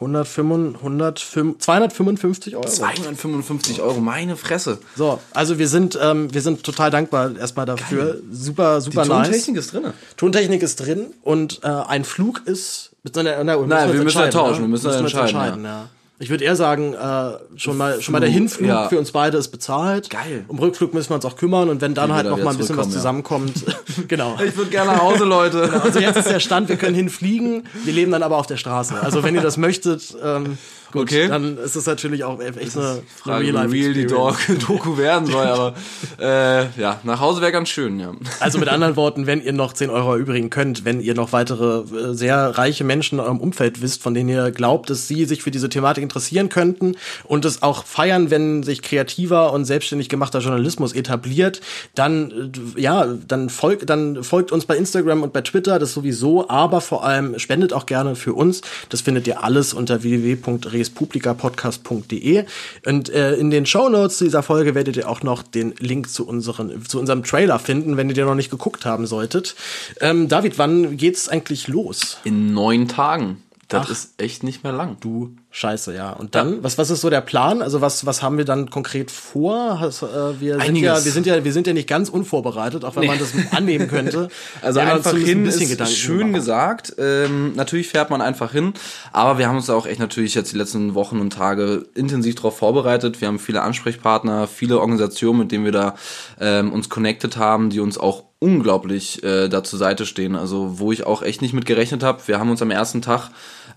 155, 0.00 1.58
255 1.60 2.56
Euro. 2.56 2.66
255 2.66 3.80
Euro, 3.80 4.00
meine 4.00 4.36
Fresse. 4.36 4.78
So, 4.96 5.20
also 5.32 5.58
wir 5.58 5.68
sind, 5.68 5.98
ähm, 6.00 6.32
wir 6.32 6.42
sind 6.42 6.62
total 6.64 6.90
dankbar 6.90 7.36
erstmal 7.36 7.66
dafür. 7.66 8.04
Geil. 8.14 8.22
Super, 8.30 8.80
super 8.80 9.02
Die 9.04 9.08
nice. 9.08 9.28
Tontechnik 9.28 9.56
ist 9.56 9.72
drin. 9.72 9.84
Tontechnik 10.16 10.62
ist 10.62 10.76
drin 10.76 11.06
und 11.22 11.60
äh, 11.62 11.68
ein 11.68 12.04
Flug 12.04 12.42
ist. 12.46 12.90
So 13.04 13.20
einer, 13.20 13.42
na, 13.42 13.56
Nein, 13.56 13.92
wir 13.92 14.02
müssen 14.02 14.18
ja 14.18 14.28
tauschen, 14.28 14.62
wir 14.62 14.68
müssen, 14.68 14.86
müssen 14.86 15.00
entscheiden. 15.00 15.28
entscheiden 15.28 15.64
ja. 15.64 15.70
ja. 15.70 15.88
Ich 16.22 16.30
würde 16.30 16.44
eher 16.44 16.54
sagen, 16.54 16.94
äh, 16.94 17.58
schon 17.58 17.76
mal 17.76 18.00
schon 18.00 18.12
mal 18.12 18.20
der 18.20 18.30
Hinflug 18.30 18.68
ja. 18.68 18.88
für 18.88 18.96
uns 18.96 19.10
beide 19.10 19.38
ist 19.38 19.48
bezahlt. 19.48 20.08
Geil. 20.08 20.44
Um 20.46 20.60
Rückflug 20.60 20.94
müssen 20.94 21.10
wir 21.10 21.16
uns 21.16 21.24
auch 21.24 21.34
kümmern 21.34 21.68
und 21.68 21.80
wenn 21.80 21.94
dann 21.94 22.10
Wie 22.10 22.14
halt 22.14 22.28
noch 22.28 22.38
mal 22.38 22.52
ein 22.52 22.56
bisschen 22.56 22.76
was 22.76 22.90
zusammenkommt, 22.90 23.54
genau. 24.08 24.38
Ich 24.46 24.56
würde 24.56 24.70
gerne 24.70 24.92
nach 24.92 25.02
Hause, 25.02 25.24
Leute. 25.24 25.62
Genau, 25.62 25.82
also 25.82 25.98
jetzt 25.98 26.16
ist 26.16 26.30
der 26.30 26.38
Stand, 26.38 26.68
wir 26.68 26.76
können 26.76 26.94
hinfliegen, 26.94 27.64
wir 27.82 27.92
leben 27.92 28.12
dann 28.12 28.22
aber 28.22 28.36
auf 28.36 28.46
der 28.46 28.56
Straße. 28.56 28.94
Also 29.02 29.24
wenn 29.24 29.34
ihr 29.34 29.40
das 29.40 29.56
möchtet, 29.56 30.14
ähm, 30.22 30.58
Gut, 30.92 31.04
okay. 31.04 31.26
dann 31.26 31.56
ist 31.56 31.74
es 31.74 31.86
natürlich 31.86 32.22
auch 32.22 32.38
echt 32.38 32.76
eine 32.76 33.02
Frage, 33.16 33.46
Real, 33.46 33.72
wie 33.72 33.82
real 33.82 33.94
die 33.94 34.06
Dog 34.06 34.36
Doku 34.66 34.98
werden 34.98 35.26
soll, 35.26 35.46
aber 35.46 35.74
äh, 36.20 36.66
ja, 36.78 37.00
nach 37.02 37.18
Hause 37.18 37.40
wäre 37.40 37.50
ganz 37.50 37.70
schön, 37.70 37.98
ja. 37.98 38.12
Also 38.40 38.58
mit 38.58 38.68
anderen 38.68 38.94
Worten, 38.96 39.26
wenn 39.26 39.42
ihr 39.42 39.54
noch 39.54 39.72
10 39.72 39.88
Euro 39.88 40.16
übrigen 40.16 40.50
könnt, 40.50 40.84
wenn 40.84 41.00
ihr 41.00 41.14
noch 41.14 41.32
weitere 41.32 41.80
äh, 41.80 42.14
sehr 42.14 42.58
reiche 42.58 42.84
Menschen 42.84 43.18
in 43.18 43.24
eurem 43.24 43.40
Umfeld 43.40 43.80
wisst, 43.80 44.02
von 44.02 44.12
denen 44.12 44.28
ihr 44.28 44.50
glaubt, 44.50 44.90
dass 44.90 45.08
sie 45.08 45.24
sich 45.24 45.42
für 45.42 45.50
diese 45.50 45.70
Thematik 45.70 46.02
interessieren 46.02 46.50
könnten 46.50 46.96
und 47.24 47.46
es 47.46 47.62
auch 47.62 47.84
feiern, 47.84 48.30
wenn 48.30 48.62
sich 48.62 48.82
kreativer 48.82 49.54
und 49.54 49.64
selbstständig 49.64 50.10
gemachter 50.10 50.40
Journalismus 50.40 50.92
etabliert, 50.92 51.62
dann 51.94 52.52
äh, 52.76 52.80
ja, 52.82 53.06
dann 53.26 53.48
folgt 53.48 53.88
dann 53.88 54.22
folgt 54.22 54.52
uns 54.52 54.66
bei 54.66 54.76
Instagram 54.76 55.22
und 55.22 55.32
bei 55.32 55.40
Twitter, 55.40 55.78
das 55.78 55.94
sowieso, 55.94 56.50
aber 56.50 56.82
vor 56.82 57.02
allem 57.04 57.38
spendet 57.38 57.72
auch 57.72 57.86
gerne 57.86 58.14
für 58.14 58.34
uns. 58.34 58.60
Das 58.90 59.00
findet 59.00 59.26
ihr 59.26 59.42
alles 59.42 59.72
unter 59.72 60.02
www 60.02 60.36
respublikapodcast.de. 60.82 62.44
Und 62.86 63.08
äh, 63.08 63.34
in 63.34 63.50
den 63.50 63.66
Show 63.66 63.88
Notes 63.88 64.18
dieser 64.18 64.42
Folge 64.42 64.74
werdet 64.74 64.96
ihr 64.96 65.08
auch 65.08 65.22
noch 65.22 65.42
den 65.42 65.74
Link 65.78 66.08
zu, 66.10 66.26
unseren, 66.26 66.84
zu 66.84 66.98
unserem 66.98 67.22
Trailer 67.22 67.58
finden, 67.58 67.96
wenn 67.96 68.08
ihr 68.08 68.14
den 68.14 68.26
noch 68.26 68.34
nicht 68.34 68.50
geguckt 68.50 68.84
haben 68.84 69.06
solltet. 69.06 69.54
Ähm, 70.00 70.28
David, 70.28 70.58
wann 70.58 70.96
geht's 70.96 71.28
eigentlich 71.28 71.68
los? 71.68 72.18
In 72.24 72.52
neun 72.52 72.88
Tagen. 72.88 73.42
Das 73.68 73.86
Ach, 73.86 73.90
ist 73.90 74.20
echt 74.20 74.42
nicht 74.42 74.64
mehr 74.64 74.72
lang. 74.72 74.98
Du 75.00 75.34
Scheiße, 75.54 75.94
ja. 75.94 76.12
Und 76.12 76.34
dann, 76.34 76.54
ja. 76.54 76.58
was, 76.62 76.78
was 76.78 76.88
ist 76.88 77.02
so 77.02 77.10
der 77.10 77.20
Plan? 77.20 77.60
Also 77.60 77.82
was, 77.82 78.06
was 78.06 78.22
haben 78.22 78.38
wir 78.38 78.46
dann 78.46 78.70
konkret 78.70 79.10
vor? 79.10 79.80
Has, 79.80 80.00
äh, 80.00 80.06
wir, 80.40 80.58
sind 80.58 80.76
ja, 80.76 81.04
wir 81.04 81.12
sind 81.12 81.26
ja, 81.26 81.44
wir 81.44 81.52
sind 81.52 81.66
ja 81.66 81.74
nicht 81.74 81.86
ganz 81.86 82.08
unvorbereitet, 82.08 82.86
auch 82.86 82.96
wenn 82.96 83.02
nee. 83.02 83.08
man 83.08 83.18
das 83.18 83.34
annehmen 83.54 83.86
könnte. 83.86 84.28
Also 84.62 84.80
wir 84.80 84.94
einfach 84.94 85.14
hin 85.14 85.42
ein 85.42 85.46
ist 85.46 85.58
Gedanken 85.58 85.92
schön 85.92 86.18
gemacht. 86.18 86.34
gesagt. 86.34 86.94
Ähm, 86.98 87.52
natürlich 87.54 87.88
fährt 87.88 88.10
man 88.10 88.22
einfach 88.22 88.52
hin, 88.52 88.72
aber 89.12 89.38
wir 89.38 89.48
haben 89.48 89.56
uns 89.56 89.68
auch 89.68 89.86
echt 89.86 90.00
natürlich 90.00 90.34
jetzt 90.34 90.52
die 90.52 90.56
letzten 90.56 90.94
Wochen 90.94 91.20
und 91.20 91.32
Tage 91.32 91.86
intensiv 91.94 92.36
darauf 92.36 92.56
vorbereitet. 92.56 93.20
Wir 93.20 93.28
haben 93.28 93.38
viele 93.38 93.62
Ansprechpartner, 93.62 94.46
viele 94.46 94.78
Organisationen, 94.78 95.40
mit 95.40 95.52
denen 95.52 95.64
wir 95.64 95.72
da 95.72 95.94
ähm, 96.40 96.72
uns 96.72 96.88
connected 96.88 97.36
haben, 97.36 97.70
die 97.70 97.80
uns 97.80 97.98
auch 97.98 98.24
unglaublich 98.42 99.22
äh, 99.22 99.48
da 99.48 99.62
zur 99.62 99.78
Seite 99.78 100.04
stehen. 100.04 100.34
Also 100.34 100.80
wo 100.80 100.90
ich 100.90 101.06
auch 101.06 101.22
echt 101.22 101.42
nicht 101.42 101.54
mit 101.54 101.64
gerechnet 101.64 102.02
habe. 102.02 102.22
Wir 102.26 102.40
haben 102.40 102.50
uns 102.50 102.60
am 102.60 102.70
ersten 102.70 103.00
Tag 103.00 103.30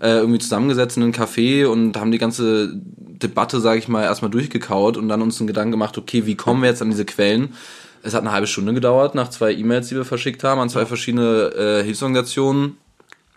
äh, 0.06 0.20
irgendwie 0.20 0.40
zusammengesetzt 0.40 0.98
in 0.98 1.04
einen 1.04 1.14
Café 1.14 1.66
und 1.66 1.98
haben 1.98 2.12
die 2.12 2.20
ganze 2.20 2.72
Debatte, 2.76 3.60
sage 3.60 3.80
ich 3.80 3.88
mal, 3.88 4.04
erstmal 4.04 4.30
durchgekaut 4.30 4.98
und 4.98 5.10
dann 5.10 5.24
uns 5.24 5.40
einen 5.40 5.48
Gedanken 5.48 5.72
gemacht, 5.72 5.98
okay, 5.98 6.28
wie 6.28 6.36
kommen 6.36 6.62
wir 6.62 6.70
jetzt 6.70 6.82
an 6.84 6.92
diese 6.92 7.06
Quellen? 7.06 7.56
Es 8.04 8.14
hat 8.14 8.22
eine 8.22 8.32
halbe 8.32 8.46
Stunde 8.46 8.76
gedauert 8.76 9.16
nach 9.16 9.32
zwei 9.32 9.52
E-Mails, 9.52 9.90
die 9.90 9.96
wir 9.96 10.06
verschickt 10.06 10.44
haben 10.44 10.62
an 10.62 10.70
zwei 10.70 10.86
verschiedene 10.86 11.52
äh, 11.56 11.84
Hilfsorganisationen 11.84 12.78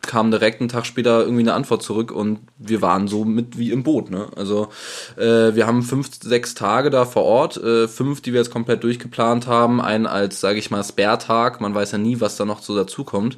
kam 0.09 0.31
direkt 0.31 0.61
einen 0.61 0.71
Tag 0.71 0.87
später 0.87 1.21
irgendwie 1.21 1.43
eine 1.43 1.53
Antwort 1.53 1.83
zurück 1.83 2.11
und 2.11 2.41
wir 2.57 2.83
waren 2.83 3.07
so 3.07 3.25
mit 3.25 3.59
wie 3.59 3.71
im 3.71 3.83
Boot. 3.85 4.11
Ne? 4.11 4.27
Also 4.35 4.69
äh, 5.17 5.55
wir 5.55 5.67
haben 5.67 5.83
fünf, 5.83 6.09
sechs 6.21 6.55
Tage 6.55 6.91
da 6.91 7.05
vor 7.05 7.25
Ort, 7.25 7.59
äh, 7.59 7.87
fünf, 7.87 8.23
die 8.23 8.33
wir 8.33 8.41
jetzt 8.41 8.51
komplett 8.51 8.83
durchgeplant 8.83 9.47
haben, 9.47 9.81
einen 9.81 10.07
als, 10.07 10.41
sage 10.41 10.59
ich 10.59 10.71
mal, 10.71 10.83
Spare-Tag. 10.83 11.61
Man 11.61 11.75
weiß 11.75 11.93
ja 11.93 11.99
nie, 11.99 12.21
was 12.21 12.37
da 12.37 12.47
noch 12.47 12.63
so 12.63 12.75
dazukommt. 12.75 13.37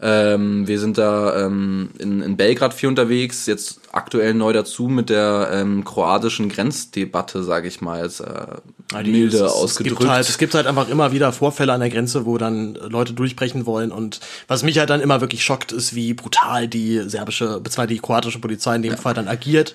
Ähm, 0.00 0.66
wir 0.66 0.80
sind 0.80 0.98
da 0.98 1.44
ähm, 1.44 1.90
in, 1.98 2.22
in 2.22 2.36
Belgrad 2.36 2.74
viel 2.74 2.88
unterwegs, 2.88 3.46
jetzt 3.46 3.80
aktuell 3.92 4.34
neu 4.34 4.52
dazu 4.52 4.88
mit 4.88 5.10
der 5.10 5.50
ähm, 5.52 5.84
kroatischen 5.84 6.48
Grenzdebatte, 6.48 7.42
sage 7.42 7.68
ich 7.68 7.80
mal, 7.80 8.00
als 8.00 8.20
äh, 8.20 8.46
milde 9.02 9.36
es, 9.36 9.42
ausgedrückt. 9.42 9.92
Es 9.92 9.98
gibt, 9.98 10.10
halt, 10.10 10.28
es 10.28 10.38
gibt 10.38 10.54
halt 10.54 10.66
einfach 10.66 10.88
immer 10.88 11.12
wieder 11.12 11.32
Vorfälle 11.32 11.72
an 11.72 11.80
der 11.80 11.90
Grenze, 11.90 12.26
wo 12.26 12.38
dann 12.38 12.74
Leute 12.74 13.12
durchbrechen 13.12 13.66
wollen 13.66 13.92
und 13.92 14.20
was 14.48 14.62
mich 14.62 14.78
halt 14.78 14.90
dann 14.90 15.00
immer 15.00 15.20
wirklich 15.20 15.44
schockt, 15.44 15.72
ist, 15.72 15.94
wie 15.94 16.14
brutal 16.14 16.68
die 16.68 17.00
serbische, 17.08 17.60
beziehungsweise 17.60 17.88
die 17.88 17.98
kroatische 17.98 18.38
Polizei 18.38 18.76
in 18.76 18.82
dem 18.82 18.92
ja. 18.92 18.98
Fall 18.98 19.14
dann 19.14 19.28
agiert 19.28 19.74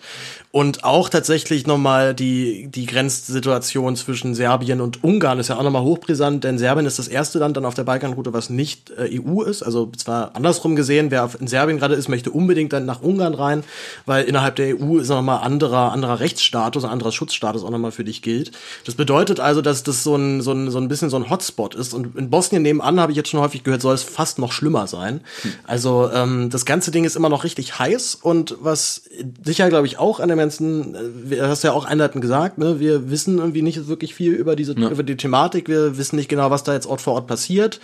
und 0.51 0.83
auch 0.83 1.07
tatsächlich 1.07 1.65
nochmal 1.65 2.13
die, 2.13 2.67
die 2.67 2.85
Grenzsituation 2.85 3.95
zwischen 3.95 4.35
Serbien 4.35 4.81
und 4.81 5.01
Ungarn 5.01 5.39
ist 5.39 5.47
ja 5.47 5.57
auch 5.57 5.63
nochmal 5.63 5.83
hochbrisant, 5.83 6.43
denn 6.43 6.57
Serbien 6.57 6.85
ist 6.85 6.99
das 6.99 7.07
erste 7.07 7.39
Land 7.39 7.55
dann 7.55 7.65
auf 7.65 7.73
der 7.73 7.85
Balkanroute, 7.85 8.33
was 8.33 8.49
nicht 8.49 8.91
äh, 8.91 9.19
EU 9.19 9.43
ist, 9.43 9.63
also 9.63 9.89
zwar 9.95 10.35
andersrum 10.35 10.75
gesehen, 10.75 11.09
wer 11.09 11.29
in 11.39 11.47
Serbien 11.47 11.77
gerade 11.79 11.95
ist, 11.95 12.09
möchte 12.09 12.31
unbedingt 12.31 12.73
dann 12.73 12.85
nach 12.85 13.01
Ungarn 13.01 13.33
rein, 13.33 13.63
weil 14.11 14.25
innerhalb 14.25 14.57
der 14.57 14.77
EU 14.77 14.97
ist 14.97 15.07
nochmal 15.07 15.41
anderer, 15.41 15.93
anderer 15.93 16.19
Rechtsstatus, 16.19 16.83
ein 16.83 16.89
anderer 16.89 17.13
Schutzstatus 17.13 17.63
auch 17.63 17.69
nochmal 17.69 17.93
für 17.93 18.03
dich 18.03 18.21
gilt. 18.21 18.51
Das 18.83 18.95
bedeutet 18.95 19.39
also, 19.39 19.61
dass 19.61 19.83
das 19.83 20.03
so 20.03 20.17
ein, 20.17 20.41
so 20.41 20.51
ein, 20.51 20.69
so 20.69 20.79
ein 20.79 20.89
bisschen 20.89 21.09
so 21.09 21.15
ein 21.15 21.29
Hotspot 21.29 21.75
ist. 21.75 21.93
Und 21.93 22.17
in 22.17 22.29
Bosnien 22.29 22.61
nebenan, 22.61 22.99
habe 22.99 23.13
ich 23.13 23.15
jetzt 23.15 23.29
schon 23.29 23.39
häufig 23.39 23.63
gehört, 23.63 23.81
soll 23.81 23.95
es 23.95 24.03
fast 24.03 24.37
noch 24.37 24.51
schlimmer 24.51 24.85
sein. 24.87 25.21
Hm. 25.43 25.53
Also 25.65 26.11
ähm, 26.13 26.49
das 26.49 26.65
ganze 26.65 26.91
Ding 26.91 27.05
ist 27.05 27.15
immer 27.15 27.29
noch 27.29 27.45
richtig 27.45 27.79
heiß 27.79 28.15
und 28.21 28.57
was 28.59 29.03
sicher, 29.45 29.69
glaube 29.69 29.87
ich, 29.87 29.97
auch 29.97 30.19
an 30.19 30.27
dem 30.27 30.39
ganzen, 30.39 30.93
äh, 31.29 31.37
du 31.37 31.47
hast 31.47 31.63
ja 31.63 31.71
auch 31.71 31.85
einleitend 31.85 32.21
gesagt, 32.21 32.57
ne, 32.57 32.81
wir 32.81 33.09
wissen 33.09 33.37
irgendwie 33.37 33.61
nicht 33.61 33.87
wirklich 33.87 34.13
viel 34.13 34.33
über 34.33 34.57
diese, 34.57 34.77
ja. 34.77 34.89
über 34.89 35.03
die 35.03 35.15
Thematik, 35.15 35.69
wir 35.69 35.97
wissen 35.97 36.17
nicht 36.17 36.27
genau, 36.27 36.51
was 36.51 36.65
da 36.65 36.73
jetzt 36.73 36.85
Ort 36.85 36.99
vor 36.99 37.13
Ort 37.13 37.27
passiert. 37.27 37.79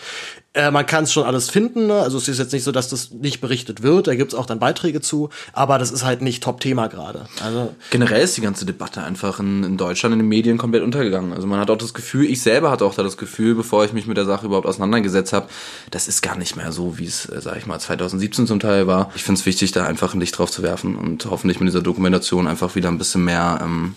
Äh, 0.57 0.71
man 0.71 0.87
kann 0.87 1.03
es 1.03 1.13
schon 1.13 1.23
alles 1.23 1.51
finden, 1.51 1.85
ne? 1.85 2.01
also 2.01 2.17
es 2.17 2.27
ist 2.27 2.39
jetzt 2.39 2.51
nicht 2.51 2.63
so, 2.63 2.71
dass 2.71 2.89
das 2.89 3.11
nicht 3.11 3.41
berichtet 3.41 3.83
wird, 3.83 4.07
da 4.07 4.15
gibt's 4.15 4.33
auch 4.33 4.47
dann 4.47 4.57
Beiträge 4.57 5.01
zu, 5.01 5.29
aber 5.53 5.77
das 5.77 5.91
ist 5.91 6.03
halt 6.07 6.23
nicht 6.23 6.41
Top-Thema 6.41 6.87
gerade. 6.87 7.27
Also 7.43 7.75
Generell 7.91 8.23
ist 8.23 8.35
die 8.35 8.41
ganze 8.41 8.65
Debatte 8.65 9.03
einfach 9.03 9.39
in, 9.39 9.63
in 9.63 9.77
Deutschland 9.77 10.13
in 10.13 10.19
den 10.19 10.27
Medien 10.27 10.57
komplett 10.57 10.81
untergegangen. 10.81 11.33
Also 11.33 11.45
man 11.45 11.59
hat 11.59 11.69
auch 11.69 11.77
das 11.77 11.93
Gefühl, 11.93 12.25
ich 12.25 12.41
selber 12.41 12.71
hatte 12.71 12.85
auch 12.85 12.95
da 12.95 13.03
das 13.03 13.17
Gefühl, 13.17 13.53
bevor 13.53 13.85
ich 13.85 13.93
mich 13.93 14.07
mit 14.07 14.17
der 14.17 14.25
Sache 14.25 14.47
überhaupt 14.47 14.65
auseinandergesetzt 14.65 15.33
habe, 15.33 15.47
das 15.91 16.07
ist 16.07 16.21
gar 16.23 16.35
nicht 16.35 16.55
mehr 16.55 16.71
so, 16.71 16.97
wie 16.97 17.05
es, 17.05 17.29
äh, 17.29 17.39
sag 17.39 17.57
ich 17.57 17.67
mal, 17.67 17.79
2017 17.79 18.47
zum 18.47 18.59
Teil 18.59 18.87
war. 18.87 19.11
Ich 19.15 19.23
finde 19.23 19.39
es 19.39 19.45
wichtig, 19.45 19.71
da 19.71 19.85
einfach 19.85 20.15
ein 20.15 20.19
Licht 20.19 20.37
drauf 20.37 20.49
zu 20.49 20.63
werfen 20.63 20.95
und 20.95 21.25
hoffentlich 21.25 21.59
mit 21.59 21.67
dieser 21.67 21.81
Dokumentation 21.81 22.47
einfach 22.47 22.73
wieder 22.75 22.89
ein 22.89 22.97
bisschen 22.97 23.23
mehr 23.23 23.59
ähm, 23.61 23.95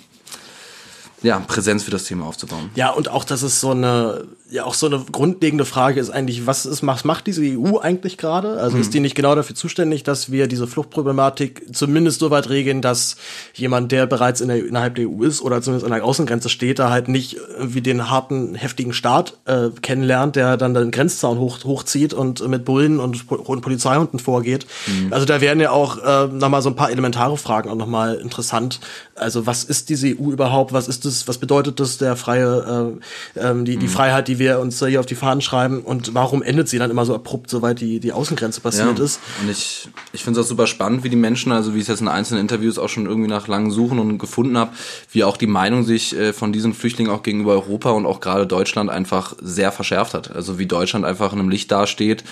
ja, 1.22 1.38
Präsenz 1.40 1.84
für 1.84 1.90
das 1.90 2.04
Thema 2.04 2.26
aufzubauen. 2.26 2.70
Ja, 2.74 2.90
und 2.90 3.08
auch, 3.08 3.24
dass 3.24 3.42
es 3.42 3.60
so 3.60 3.70
eine, 3.70 4.26
ja, 4.50 4.64
auch 4.64 4.74
so 4.74 4.86
eine 4.86 4.98
grundlegende 5.12 5.64
Frage 5.64 6.00
ist 6.00 6.10
eigentlich, 6.10 6.46
was 6.46 6.66
ist, 6.66 6.84
was 6.84 7.04
macht 7.04 7.28
diese 7.28 7.42
EU 7.42 7.78
eigentlich 7.78 8.18
gerade? 8.18 8.58
Also 8.60 8.76
mhm. 8.76 8.82
ist 8.82 8.92
die 8.92 9.00
nicht 9.00 9.14
genau 9.14 9.34
dafür 9.34 9.54
zuständig, 9.54 10.02
dass 10.02 10.32
wir 10.32 10.48
diese 10.48 10.66
Fluchtproblematik 10.66 11.74
zumindest 11.74 12.18
so 12.18 12.30
weit 12.30 12.48
regeln, 12.48 12.82
dass 12.82 13.16
jemand, 13.54 13.92
der 13.92 14.06
bereits 14.06 14.40
in 14.40 14.48
der, 14.48 14.66
innerhalb 14.66 14.96
der 14.96 15.08
EU 15.08 15.22
ist 15.22 15.40
oder 15.40 15.62
zumindest 15.62 15.86
an 15.86 15.92
der 15.92 16.04
Außengrenze 16.04 16.48
steht, 16.48 16.80
da 16.80 16.90
halt 16.90 17.06
nicht 17.06 17.36
wie 17.60 17.80
den 17.80 18.10
harten, 18.10 18.56
heftigen 18.56 18.92
Staat 18.92 19.38
äh, 19.44 19.68
kennenlernt, 19.82 20.34
der 20.34 20.56
dann 20.56 20.74
den 20.74 20.90
Grenzzaun 20.90 21.38
hoch, 21.38 21.62
hochzieht 21.64 22.12
und 22.12 22.46
mit 22.48 22.64
Bullen 22.64 22.98
und, 22.98 23.30
und 23.30 23.60
Polizeihunden 23.60 24.18
vorgeht. 24.18 24.66
Mhm. 24.88 25.12
Also 25.12 25.26
da 25.26 25.40
werden 25.40 25.60
ja 25.60 25.70
auch 25.70 25.98
äh, 25.98 26.26
nochmal 26.26 26.62
so 26.62 26.70
ein 26.70 26.76
paar 26.76 26.90
elementare 26.90 27.36
Fragen 27.36 27.70
auch 27.70 27.76
nochmal 27.76 28.16
interessant. 28.16 28.80
Also 29.14 29.46
was 29.46 29.62
ist 29.62 29.90
diese 29.90 30.08
EU 30.08 30.32
überhaupt? 30.32 30.72
Was 30.72 30.88
ist 30.88 31.04
das 31.04 31.28
was 31.28 31.38
bedeutet 31.38 31.78
das, 31.78 31.98
der 31.98 32.16
freie, 32.16 32.98
äh, 33.36 33.40
ähm, 33.40 33.64
die, 33.64 33.76
die 33.76 33.86
mhm. 33.86 33.90
Freiheit, 33.90 34.26
die 34.26 34.39
wir 34.40 34.58
uns 34.58 34.84
hier 34.84 34.98
auf 34.98 35.06
die 35.06 35.14
Fahnen 35.14 35.40
schreiben 35.40 35.82
und 35.82 36.14
warum 36.14 36.42
endet 36.42 36.68
sie 36.68 36.78
dann 36.78 36.90
immer 36.90 37.04
so 37.04 37.14
abrupt, 37.14 37.48
soweit 37.48 37.80
die, 37.80 38.00
die 38.00 38.12
Außengrenze 38.12 38.60
passiert 38.60 38.98
ja. 38.98 39.04
ist? 39.04 39.20
Und 39.40 39.48
ich, 39.48 39.88
ich 40.12 40.24
finde 40.24 40.40
es 40.40 40.46
auch 40.46 40.48
super 40.48 40.66
spannend, 40.66 41.04
wie 41.04 41.08
die 41.08 41.16
Menschen, 41.16 41.52
also 41.52 41.74
wie 41.74 41.78
ich 41.78 41.82
es 41.82 41.88
jetzt 41.88 42.00
in 42.00 42.08
einzelnen 42.08 42.40
Interviews 42.40 42.78
auch 42.78 42.88
schon 42.88 43.06
irgendwie 43.06 43.30
nach 43.30 43.46
langen 43.46 43.70
Suchen 43.70 44.00
und 44.00 44.18
gefunden 44.18 44.58
habe, 44.58 44.72
wie 45.12 45.22
auch 45.22 45.36
die 45.36 45.46
Meinung 45.46 45.84
sich 45.84 46.16
äh, 46.16 46.32
von 46.32 46.52
diesen 46.52 46.74
Flüchtlingen 46.74 47.12
auch 47.12 47.22
gegenüber 47.22 47.52
Europa 47.52 47.90
und 47.90 48.06
auch 48.06 48.18
gerade 48.18 48.48
Deutschland 48.48 48.90
einfach 48.90 49.34
sehr 49.40 49.70
verschärft 49.70 50.14
hat. 50.14 50.34
Also 50.34 50.58
wie 50.58 50.66
Deutschland 50.66 51.04
einfach 51.04 51.32
in 51.32 51.38
einem 51.38 51.50
Licht 51.50 51.70
dasteht 51.70 52.24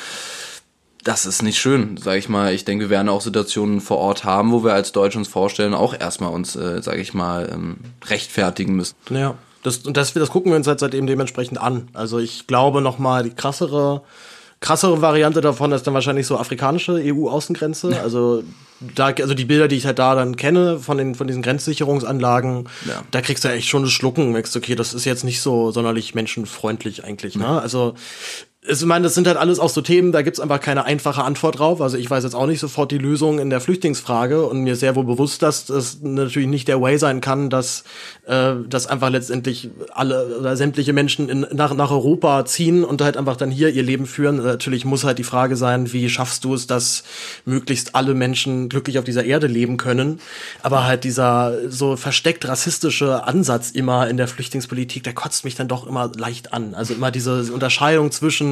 das 1.05 1.25
ist 1.25 1.43
nicht 1.43 1.59
schön, 1.59 1.97
sage 1.97 2.19
ich 2.19 2.29
mal. 2.29 2.53
Ich 2.53 2.67
denke, 2.67 2.87
wir 2.87 2.91
werden 2.91 3.09
auch 3.09 3.23
Situationen 3.23 3.81
vor 3.81 3.97
Ort 3.97 4.25
haben, 4.25 4.53
wo 4.53 4.63
wir 4.63 4.75
als 4.75 4.93
Deutsche 4.93 5.19
uns 5.19 5.29
vorstellen, 5.29 5.73
auch 5.73 5.99
erstmal 5.99 6.33
uns, 6.33 6.55
äh, 6.55 6.83
sage 6.83 7.01
ich 7.01 7.15
mal, 7.15 7.49
ähm, 7.51 7.79
rechtfertigen 8.07 8.77
müssen. 8.77 8.95
Ja, 9.09 9.35
das, 9.63 9.79
und 9.79 9.97
das, 9.97 10.13
das 10.13 10.31
gucken 10.31 10.53
wir 10.53 10.57
uns 10.57 10.67
halt 10.67 10.81
seitdem 10.81 11.07
dementsprechend 11.07 11.61
an. 11.61 11.89
Also 11.93 12.19
ich 12.19 12.47
glaube 12.47 12.81
nochmal, 12.81 13.25
die 13.25 13.31
krassere, 13.31 14.03
krassere 14.61 15.03
Variante 15.03 15.41
davon 15.41 15.73
ist 15.73 15.87
dann 15.87 15.95
wahrscheinlich 15.95 16.27
so 16.27 16.39
afrikanische 16.39 17.01
EU-Außengrenze. 17.03 18.01
Also 18.01 18.45
da, 18.81 19.07
also 19.07 19.35
die 19.35 19.45
Bilder, 19.45 19.67
die 19.67 19.77
ich 19.77 19.87
halt 19.87 19.99
da 19.99 20.15
dann 20.15 20.37
kenne 20.37 20.79
von 20.79 20.99
den 20.99 21.15
von 21.17 21.27
diesen 21.27 21.43
Grenzsicherungsanlagen, 21.43 22.69
ja. 22.87 23.03
da 23.11 23.21
kriegst 23.21 23.45
du 23.45 23.49
echt 23.49 23.69
schon 23.69 23.83
das 23.83 23.93
Schlucken, 23.93 24.33
merkst 24.33 24.57
okay, 24.57 24.77
das 24.77 24.95
ist 24.95 25.05
jetzt 25.05 25.25
nicht 25.25 25.41
so 25.41 25.73
sonderlich 25.73 26.15
menschenfreundlich 26.15 27.05
eigentlich. 27.05 27.35
Ne? 27.35 27.61
Also 27.61 27.95
ich 28.67 28.85
meine, 28.85 29.05
das 29.05 29.15
sind 29.15 29.29
halt 29.29 29.37
alles 29.37 29.61
auch 29.61 29.69
so 29.69 29.81
Themen, 29.83 30.11
da 30.11 30.23
gibt's 30.23 30.41
einfach 30.41 30.61
keine 30.61 30.85
einfache 30.85 31.23
Antwort 31.23 31.61
drauf. 31.61 31.81
Also 31.81 31.97
ich 31.97 32.11
weiß 32.11 32.25
jetzt 32.25 32.35
auch 32.35 32.47
nicht 32.47 32.59
sofort 32.59 32.91
die 32.91 32.99
Lösung 32.99 33.39
in 33.39 33.51
der 33.51 33.61
Flüchtlingsfrage 33.61 34.45
und 34.45 34.63
mir 34.63 34.75
sehr 34.75 34.97
wohl 34.97 35.05
bewusst, 35.05 35.43
dass 35.43 35.67
das 35.67 35.99
natürlich 36.03 36.49
nicht 36.49 36.67
der 36.67 36.81
Way 36.81 36.99
sein 36.99 37.21
kann, 37.21 37.51
dass, 37.51 37.85
äh, 38.27 38.55
dass 38.69 38.89
einfach 38.89 39.11
letztendlich 39.11 39.71
alle 39.93 40.39
oder 40.41 40.57
sämtliche 40.57 40.93
Menschen 40.93 41.29
in, 41.29 41.47
nach, 41.53 41.73
nach 41.73 41.93
Europa 41.93 42.45
ziehen 42.47 42.83
und 42.85 43.01
halt 43.01 43.17
einfach 43.17 43.37
dann 43.37 43.53
hier 43.53 43.71
ihr 43.71 43.85
Leben 43.85 44.07
führen. 44.07 44.43
Natürlich 44.43 44.85
muss 44.85 45.05
halt 45.05 45.19
die 45.19 45.25
Frage 45.25 45.55
sein, 45.55 45.93
wie 45.93 46.09
schaffst 46.09 46.45
du 46.45 46.53
es, 46.53 46.67
dass 46.67 47.05
möglichst 47.45 47.95
alle 47.95 48.15
Menschen 48.15 48.69
glücklich 48.69 48.99
auf 48.99 49.05
dieser 49.05 49.25
Erde 49.25 49.47
leben 49.47 49.77
können. 49.77 50.21
Aber 50.63 50.85
halt 50.85 51.05
dieser 51.05 51.71
so 51.71 51.97
versteckt 51.97 52.49
rassistische 52.49 53.23
Ansatz 53.23 53.71
immer 53.71 54.09
in 54.09 54.17
der 54.17 54.27
Flüchtlingspolitik, 54.27 55.05
der 55.05 55.15
kotzt 55.15 55.45
mich 55.45 55.55
dann 55.55 55.69
doch 55.69 55.87
immer 55.87 56.11
leicht 56.17 56.53
an. 56.53 56.75
Also 56.75 56.93
immer 56.93 57.13
diese 57.13 57.53
Unterscheidung 57.53 58.11
zwischen 58.11 58.48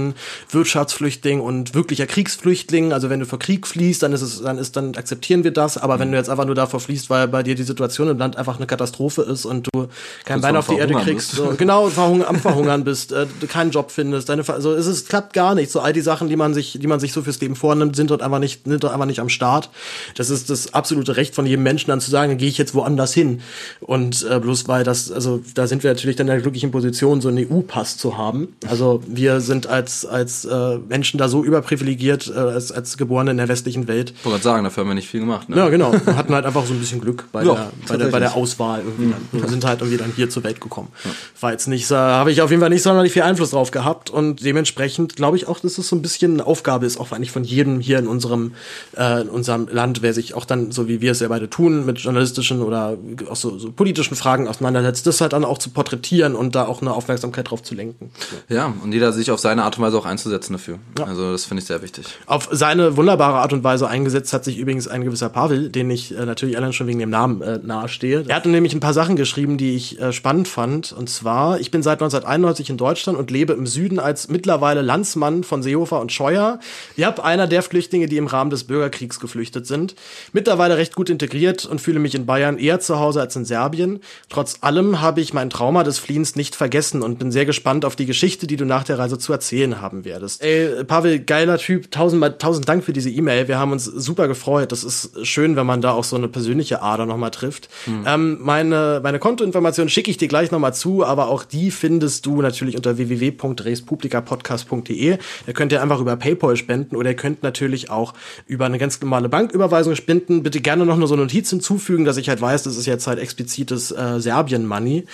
Wirtschaftsflüchtling 0.50 1.40
und 1.40 1.74
wirklicher 1.74 2.06
Kriegsflüchtling. 2.06 2.92
Also 2.92 3.10
wenn 3.10 3.20
du 3.20 3.26
vor 3.26 3.38
Krieg 3.38 3.66
fließt, 3.66 4.02
dann 4.02 4.12
ist 4.12 4.22
es, 4.22 4.42
dann 4.42 4.58
ist, 4.58 4.76
dann 4.76 4.94
akzeptieren 4.94 5.44
wir 5.44 5.50
das. 5.50 5.78
Aber 5.78 5.96
mhm. 5.96 6.00
wenn 6.00 6.12
du 6.12 6.18
jetzt 6.18 6.30
einfach 6.30 6.46
nur 6.46 6.54
davor 6.54 6.80
fließt, 6.80 7.10
weil 7.10 7.28
bei 7.28 7.42
dir 7.42 7.54
die 7.54 7.62
Situation 7.62 8.08
im 8.08 8.18
Land 8.18 8.36
einfach 8.36 8.56
eine 8.56 8.66
Katastrophe 8.66 9.22
ist 9.22 9.44
und 9.44 9.68
du 9.72 9.88
kein 10.24 10.40
Bein 10.40 10.56
auf 10.56 10.68
die 10.68 10.76
Erde 10.76 10.94
kriegst, 10.94 11.32
so, 11.32 11.54
genau, 11.56 11.88
verhungern, 11.88 12.28
am 12.28 12.36
Verhungern 12.36 12.84
bist, 12.84 13.12
äh, 13.12 13.26
keinen 13.48 13.70
Job 13.70 13.90
findest, 13.90 14.28
deine, 14.28 14.48
also 14.48 14.72
es 14.72 14.86
ist, 14.86 15.08
klappt 15.08 15.32
gar 15.32 15.54
nicht. 15.54 15.70
So 15.70 15.80
all 15.80 15.92
die 15.92 16.00
Sachen, 16.00 16.28
die 16.28 16.36
man 16.36 16.54
sich, 16.54 16.78
die 16.80 16.86
man 16.86 17.00
sich 17.00 17.12
so 17.12 17.22
fürs 17.22 17.40
Leben 17.40 17.56
vornimmt, 17.56 17.96
sind 17.96 18.10
dort 18.10 18.22
einfach 18.22 18.38
nicht, 18.38 18.64
sind 18.64 18.82
dort 18.82 18.92
einfach 18.92 19.06
nicht 19.06 19.20
am 19.20 19.28
Start. 19.28 19.70
Das 20.14 20.30
ist 20.30 20.50
das 20.50 20.74
absolute 20.74 21.16
Recht 21.16 21.34
von 21.34 21.46
jedem 21.46 21.62
Menschen 21.62 21.90
dann 21.90 22.00
zu 22.00 22.10
sagen, 22.10 22.32
dann 22.32 22.38
gehe 22.38 22.48
ich 22.48 22.58
jetzt 22.58 22.74
woanders 22.74 23.12
hin. 23.12 23.40
Und 23.80 24.26
äh, 24.28 24.38
bloß 24.38 24.68
weil 24.68 24.84
das, 24.84 25.10
also 25.10 25.40
da 25.54 25.66
sind 25.66 25.82
wir 25.82 25.90
natürlich 25.90 26.16
dann 26.16 26.26
in 26.26 26.32
der 26.32 26.40
glücklichen 26.40 26.70
Position, 26.70 27.20
so 27.20 27.28
einen 27.28 27.46
EU-Pass 27.50 27.96
zu 27.96 28.16
haben. 28.16 28.56
Also 28.68 29.02
wir 29.06 29.40
sind 29.40 29.66
als 29.66 29.85
als, 29.86 30.04
als 30.04 30.44
äh, 30.44 30.78
Menschen 30.88 31.18
da 31.18 31.28
so 31.28 31.44
überprivilegiert, 31.44 32.32
äh, 32.34 32.38
als, 32.38 32.72
als 32.72 32.96
Geborene 32.96 33.30
in 33.30 33.36
der 33.36 33.46
westlichen 33.46 33.86
Welt. 33.86 34.12
Ich 34.18 34.24
wollte 34.24 34.42
sagen, 34.42 34.64
dafür 34.64 34.82
haben 34.82 34.90
wir 34.90 34.94
nicht 34.94 35.08
viel 35.08 35.20
gemacht. 35.20 35.48
Ne? 35.48 35.56
Ja, 35.56 35.68
genau. 35.68 35.92
Wir 35.92 36.16
hatten 36.16 36.34
halt 36.34 36.44
einfach 36.44 36.66
so 36.66 36.74
ein 36.74 36.80
bisschen 36.80 37.00
Glück 37.00 37.26
bei, 37.30 37.44
ja, 37.44 37.54
der, 37.54 37.70
bei, 37.86 37.96
der, 37.96 38.06
bei 38.06 38.18
der 38.18 38.34
Auswahl. 38.34 38.80
Irgendwie 38.80 39.12
dann. 39.12 39.40
Wir 39.42 39.48
sind 39.48 39.64
halt 39.64 39.80
irgendwie 39.80 39.98
dann 39.98 40.12
hier 40.16 40.28
zur 40.28 40.42
Welt 40.42 40.60
gekommen. 40.60 40.88
Ja. 41.04 41.10
War 41.40 41.52
jetzt 41.52 41.68
nicht, 41.68 41.86
so, 41.86 41.96
habe 41.96 42.32
ich 42.32 42.42
auf 42.42 42.50
jeden 42.50 42.60
Fall 42.60 42.70
nicht 42.70 42.82
sonderlich 42.82 43.12
viel 43.12 43.22
Einfluss 43.22 43.50
drauf 43.50 43.70
gehabt 43.70 44.10
und 44.10 44.44
dementsprechend 44.44 45.14
glaube 45.14 45.36
ich 45.36 45.46
auch, 45.46 45.60
dass 45.60 45.78
es 45.78 45.88
so 45.88 45.94
ein 45.94 46.02
bisschen 46.02 46.32
eine 46.34 46.46
Aufgabe 46.46 46.84
ist, 46.84 46.98
auch 46.98 47.12
eigentlich 47.12 47.30
von 47.30 47.44
jedem 47.44 47.78
hier 47.78 48.00
in 48.00 48.08
unserem, 48.08 48.54
äh, 48.96 49.20
in 49.20 49.28
unserem 49.28 49.68
Land, 49.70 50.02
wer 50.02 50.12
sich 50.14 50.34
auch 50.34 50.44
dann, 50.44 50.72
so 50.72 50.88
wie 50.88 51.00
wir 51.00 51.12
es 51.12 51.20
ja 51.20 51.28
beide 51.28 51.48
tun, 51.48 51.86
mit 51.86 51.98
journalistischen 51.98 52.62
oder 52.62 52.98
auch 53.30 53.36
so, 53.36 53.56
so 53.58 53.70
politischen 53.70 54.16
Fragen 54.16 54.48
auseinandersetzt, 54.48 55.06
das 55.06 55.20
halt 55.20 55.32
dann 55.32 55.44
auch 55.44 55.58
zu 55.58 55.70
porträtieren 55.70 56.34
und 56.34 56.56
da 56.56 56.66
auch 56.66 56.82
eine 56.82 56.92
Aufmerksamkeit 56.92 57.50
drauf 57.50 57.62
zu 57.62 57.76
lenken. 57.76 58.10
Ja, 58.48 58.72
und 58.82 58.92
jeder 58.92 59.12
sich 59.12 59.30
auf 59.30 59.40
seine 59.40 59.62
Art 59.62 59.75
und 59.78 59.84
Weise 59.84 59.98
auch 59.98 60.06
einzusetzen 60.06 60.52
dafür. 60.52 60.78
Ja. 60.98 61.04
Also 61.04 61.32
das 61.32 61.44
finde 61.44 61.62
ich 61.62 61.66
sehr 61.66 61.82
wichtig. 61.82 62.06
Auf 62.26 62.48
seine 62.50 62.96
wunderbare 62.96 63.38
Art 63.38 63.52
und 63.52 63.64
Weise 63.64 63.88
eingesetzt 63.88 64.32
hat 64.32 64.44
sich 64.44 64.58
übrigens 64.58 64.88
ein 64.88 65.02
gewisser 65.02 65.28
Pavel, 65.28 65.70
den 65.70 65.90
ich 65.90 66.16
äh, 66.16 66.24
natürlich 66.24 66.56
allein 66.56 66.72
schon 66.72 66.86
wegen 66.86 66.98
dem 66.98 67.10
Namen 67.10 67.42
äh, 67.42 67.58
nahestehe. 67.62 68.24
Er 68.26 68.36
hatte 68.36 68.48
nämlich 68.48 68.74
ein 68.74 68.80
paar 68.80 68.94
Sachen 68.94 69.16
geschrieben, 69.16 69.58
die 69.58 69.74
ich 69.74 70.00
äh, 70.00 70.12
spannend 70.12 70.48
fand. 70.48 70.92
Und 70.92 71.08
zwar, 71.08 71.60
ich 71.60 71.70
bin 71.70 71.82
seit 71.82 72.02
1991 72.02 72.70
in 72.70 72.76
Deutschland 72.76 73.18
und 73.18 73.30
lebe 73.30 73.52
im 73.52 73.66
Süden 73.66 73.98
als 73.98 74.28
mittlerweile 74.28 74.82
Landsmann 74.82 75.44
von 75.44 75.62
Seehofer 75.62 76.00
und 76.00 76.12
Scheuer. 76.12 76.58
Ich 76.96 77.04
habe 77.04 77.24
einer 77.24 77.46
der 77.46 77.62
Flüchtlinge, 77.62 78.06
die 78.06 78.16
im 78.16 78.26
Rahmen 78.26 78.50
des 78.50 78.64
Bürgerkriegs 78.64 79.20
geflüchtet 79.20 79.66
sind. 79.66 79.94
Mittlerweile 80.32 80.76
recht 80.76 80.94
gut 80.94 81.10
integriert 81.10 81.64
und 81.64 81.80
fühle 81.80 81.98
mich 81.98 82.14
in 82.14 82.26
Bayern 82.26 82.58
eher 82.58 82.80
zu 82.80 82.98
Hause 82.98 83.20
als 83.20 83.36
in 83.36 83.44
Serbien. 83.44 84.00
Trotz 84.28 84.58
allem 84.60 85.00
habe 85.00 85.20
ich 85.20 85.32
mein 85.32 85.50
Trauma 85.50 85.84
des 85.84 85.98
Fliehens 85.98 86.36
nicht 86.36 86.56
vergessen 86.56 87.02
und 87.02 87.18
bin 87.18 87.30
sehr 87.30 87.46
gespannt 87.46 87.84
auf 87.84 87.96
die 87.96 88.06
Geschichte, 88.06 88.46
die 88.46 88.56
du 88.56 88.64
nach 88.64 88.84
der 88.84 88.98
Reise 88.98 89.18
zu 89.18 89.32
erzählen 89.32 89.65
haben 89.80 90.04
werdest. 90.04 90.42
Ey, 90.42 90.84
Pavel, 90.84 91.20
geiler 91.20 91.58
Typ. 91.58 91.90
Tausend, 91.90 92.38
tausend 92.38 92.68
Dank 92.68 92.84
für 92.84 92.92
diese 92.92 93.10
E-Mail. 93.10 93.48
Wir 93.48 93.58
haben 93.58 93.72
uns 93.72 93.84
super 93.84 94.28
gefreut. 94.28 94.72
Das 94.72 94.84
ist 94.84 95.26
schön, 95.26 95.56
wenn 95.56 95.66
man 95.66 95.80
da 95.80 95.92
auch 95.92 96.04
so 96.04 96.16
eine 96.16 96.28
persönliche 96.28 96.82
Ader 96.82 97.06
nochmal 97.06 97.30
trifft. 97.30 97.68
Hm. 97.84 98.04
Ähm, 98.06 98.38
meine, 98.40 99.00
meine 99.02 99.18
Kontoinformationen 99.18 99.88
schicke 99.88 100.10
ich 100.10 100.16
dir 100.16 100.28
gleich 100.28 100.50
nochmal 100.50 100.74
zu, 100.74 101.04
aber 101.04 101.28
auch 101.28 101.44
die 101.44 101.70
findest 101.70 102.26
du 102.26 102.42
natürlich 102.42 102.76
unter 102.76 102.96
www.respublikapodcast.de. 102.96 105.18
Ihr 105.46 105.54
könnt 105.54 105.72
ja 105.72 105.82
einfach 105.82 106.00
über 106.00 106.16
PayPal 106.16 106.56
spenden 106.56 106.96
oder 106.96 107.10
ihr 107.10 107.16
könnt 107.16 107.42
natürlich 107.42 107.90
auch 107.90 108.14
über 108.46 108.66
eine 108.66 108.78
ganz 108.78 109.00
normale 109.00 109.28
Banküberweisung 109.28 109.96
spenden. 109.96 110.42
Bitte 110.42 110.60
gerne 110.60 110.86
noch 110.86 110.96
nur 110.96 111.08
so 111.08 111.14
eine 111.14 111.22
Notiz 111.22 111.50
hinzufügen, 111.50 112.04
dass 112.04 112.16
ich 112.16 112.28
halt 112.28 112.40
weiß, 112.40 112.62
das 112.62 112.76
ist 112.76 112.86
jetzt 112.86 113.06
halt 113.06 113.18
explizites 113.18 113.90
äh, 113.90 114.20
Serbien-Money. 114.20 115.06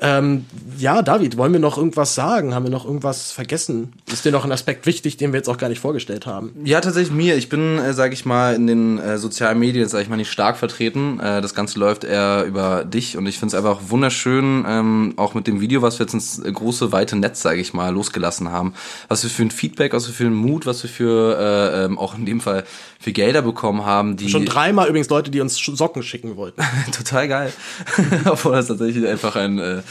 Ähm, 0.00 0.46
ja, 0.78 1.02
David, 1.02 1.36
wollen 1.36 1.52
wir 1.52 1.60
noch 1.60 1.76
irgendwas 1.76 2.14
sagen? 2.14 2.54
Haben 2.54 2.64
wir 2.64 2.70
noch 2.70 2.84
irgendwas 2.84 3.32
vergessen? 3.32 3.92
Ist 4.10 4.24
dir 4.24 4.32
noch 4.32 4.44
ein 4.44 4.52
Aspekt 4.52 4.86
wichtig, 4.86 5.16
den 5.16 5.32
wir 5.32 5.38
jetzt 5.38 5.48
auch 5.48 5.58
gar 5.58 5.68
nicht 5.68 5.80
vorgestellt 5.80 6.26
haben? 6.26 6.52
Ja, 6.64 6.80
tatsächlich 6.80 7.12
mir. 7.12 7.36
Ich 7.36 7.48
bin, 7.48 7.78
äh, 7.78 7.92
sage 7.92 8.14
ich 8.14 8.24
mal, 8.24 8.54
in 8.54 8.66
den 8.66 8.98
äh, 8.98 9.18
sozialen 9.18 9.58
Medien, 9.58 9.88
sage 9.88 10.04
ich 10.04 10.08
mal, 10.08 10.16
nicht 10.16 10.30
stark 10.30 10.56
vertreten. 10.56 11.20
Äh, 11.20 11.40
das 11.40 11.54
Ganze 11.54 11.78
läuft 11.78 12.04
eher 12.04 12.44
über 12.44 12.84
dich 12.84 13.16
und 13.16 13.26
ich 13.26 13.38
finde 13.38 13.56
es 13.56 13.64
einfach 13.64 13.80
wunderschön, 13.88 14.64
ähm, 14.66 15.14
auch 15.16 15.34
mit 15.34 15.46
dem 15.46 15.60
Video, 15.60 15.82
was 15.82 15.98
wir 15.98 16.06
jetzt 16.06 16.14
ins 16.14 16.40
große, 16.42 16.92
weite 16.92 17.16
Netz, 17.16 17.42
sage 17.42 17.60
ich 17.60 17.74
mal, 17.74 17.92
losgelassen 17.92 18.50
haben. 18.50 18.74
Was 19.08 19.22
wir 19.22 19.30
für 19.30 19.42
ein 19.42 19.50
Feedback, 19.50 19.92
was 19.92 20.06
wir 20.06 20.14
für 20.14 20.26
einen 20.26 20.34
Mut, 20.34 20.66
was 20.66 20.82
wir 20.82 20.90
für 20.90 21.38
äh, 21.38 21.84
ähm, 21.84 21.98
auch 21.98 22.16
in 22.16 22.26
dem 22.26 22.40
Fall 22.40 22.64
für 22.98 23.12
Gelder 23.12 23.42
bekommen 23.42 23.84
haben. 23.84 24.16
Die 24.16 24.28
Schon 24.28 24.46
dreimal 24.46 24.88
übrigens 24.88 25.08
Leute, 25.08 25.30
die 25.30 25.40
uns 25.40 25.56
Socken 25.56 26.02
schicken 26.02 26.36
wollten. 26.36 26.60
Total 26.92 27.28
geil. 27.28 27.52
Obwohl 28.24 28.52
das 28.52 28.66
tatsächlich 28.66 29.06
einfach 29.06 29.36
ein 29.36 29.58
äh, 29.58 29.82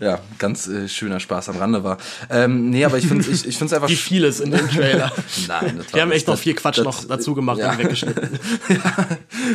ja, 0.00 0.20
ganz 0.38 0.66
äh, 0.66 0.88
schöner 0.88 1.20
Spaß 1.20 1.50
am 1.50 1.58
Rande 1.58 1.84
war. 1.84 1.98
Ähm, 2.30 2.70
nee, 2.70 2.84
aber 2.84 2.98
ich 2.98 3.06
finde 3.06 3.28
ich, 3.30 3.46
ich 3.46 3.53
finde 3.56 3.74
einfach... 3.74 3.88
Wie 3.88 3.96
vieles 3.96 4.40
in 4.40 4.50
dem 4.50 4.68
Trailer. 4.68 5.12
Nein, 5.48 5.80
Wir 5.92 6.02
haben 6.02 6.12
echt 6.12 6.26
noch 6.26 6.38
viel 6.38 6.54
Quatsch 6.54 6.78
das, 6.78 6.84
noch 6.84 7.04
dazu 7.04 7.34
gemacht 7.34 7.58
ja. 7.58 7.72
und 7.72 7.78
weggeschnitten. 7.78 8.38
ja, 8.68 9.06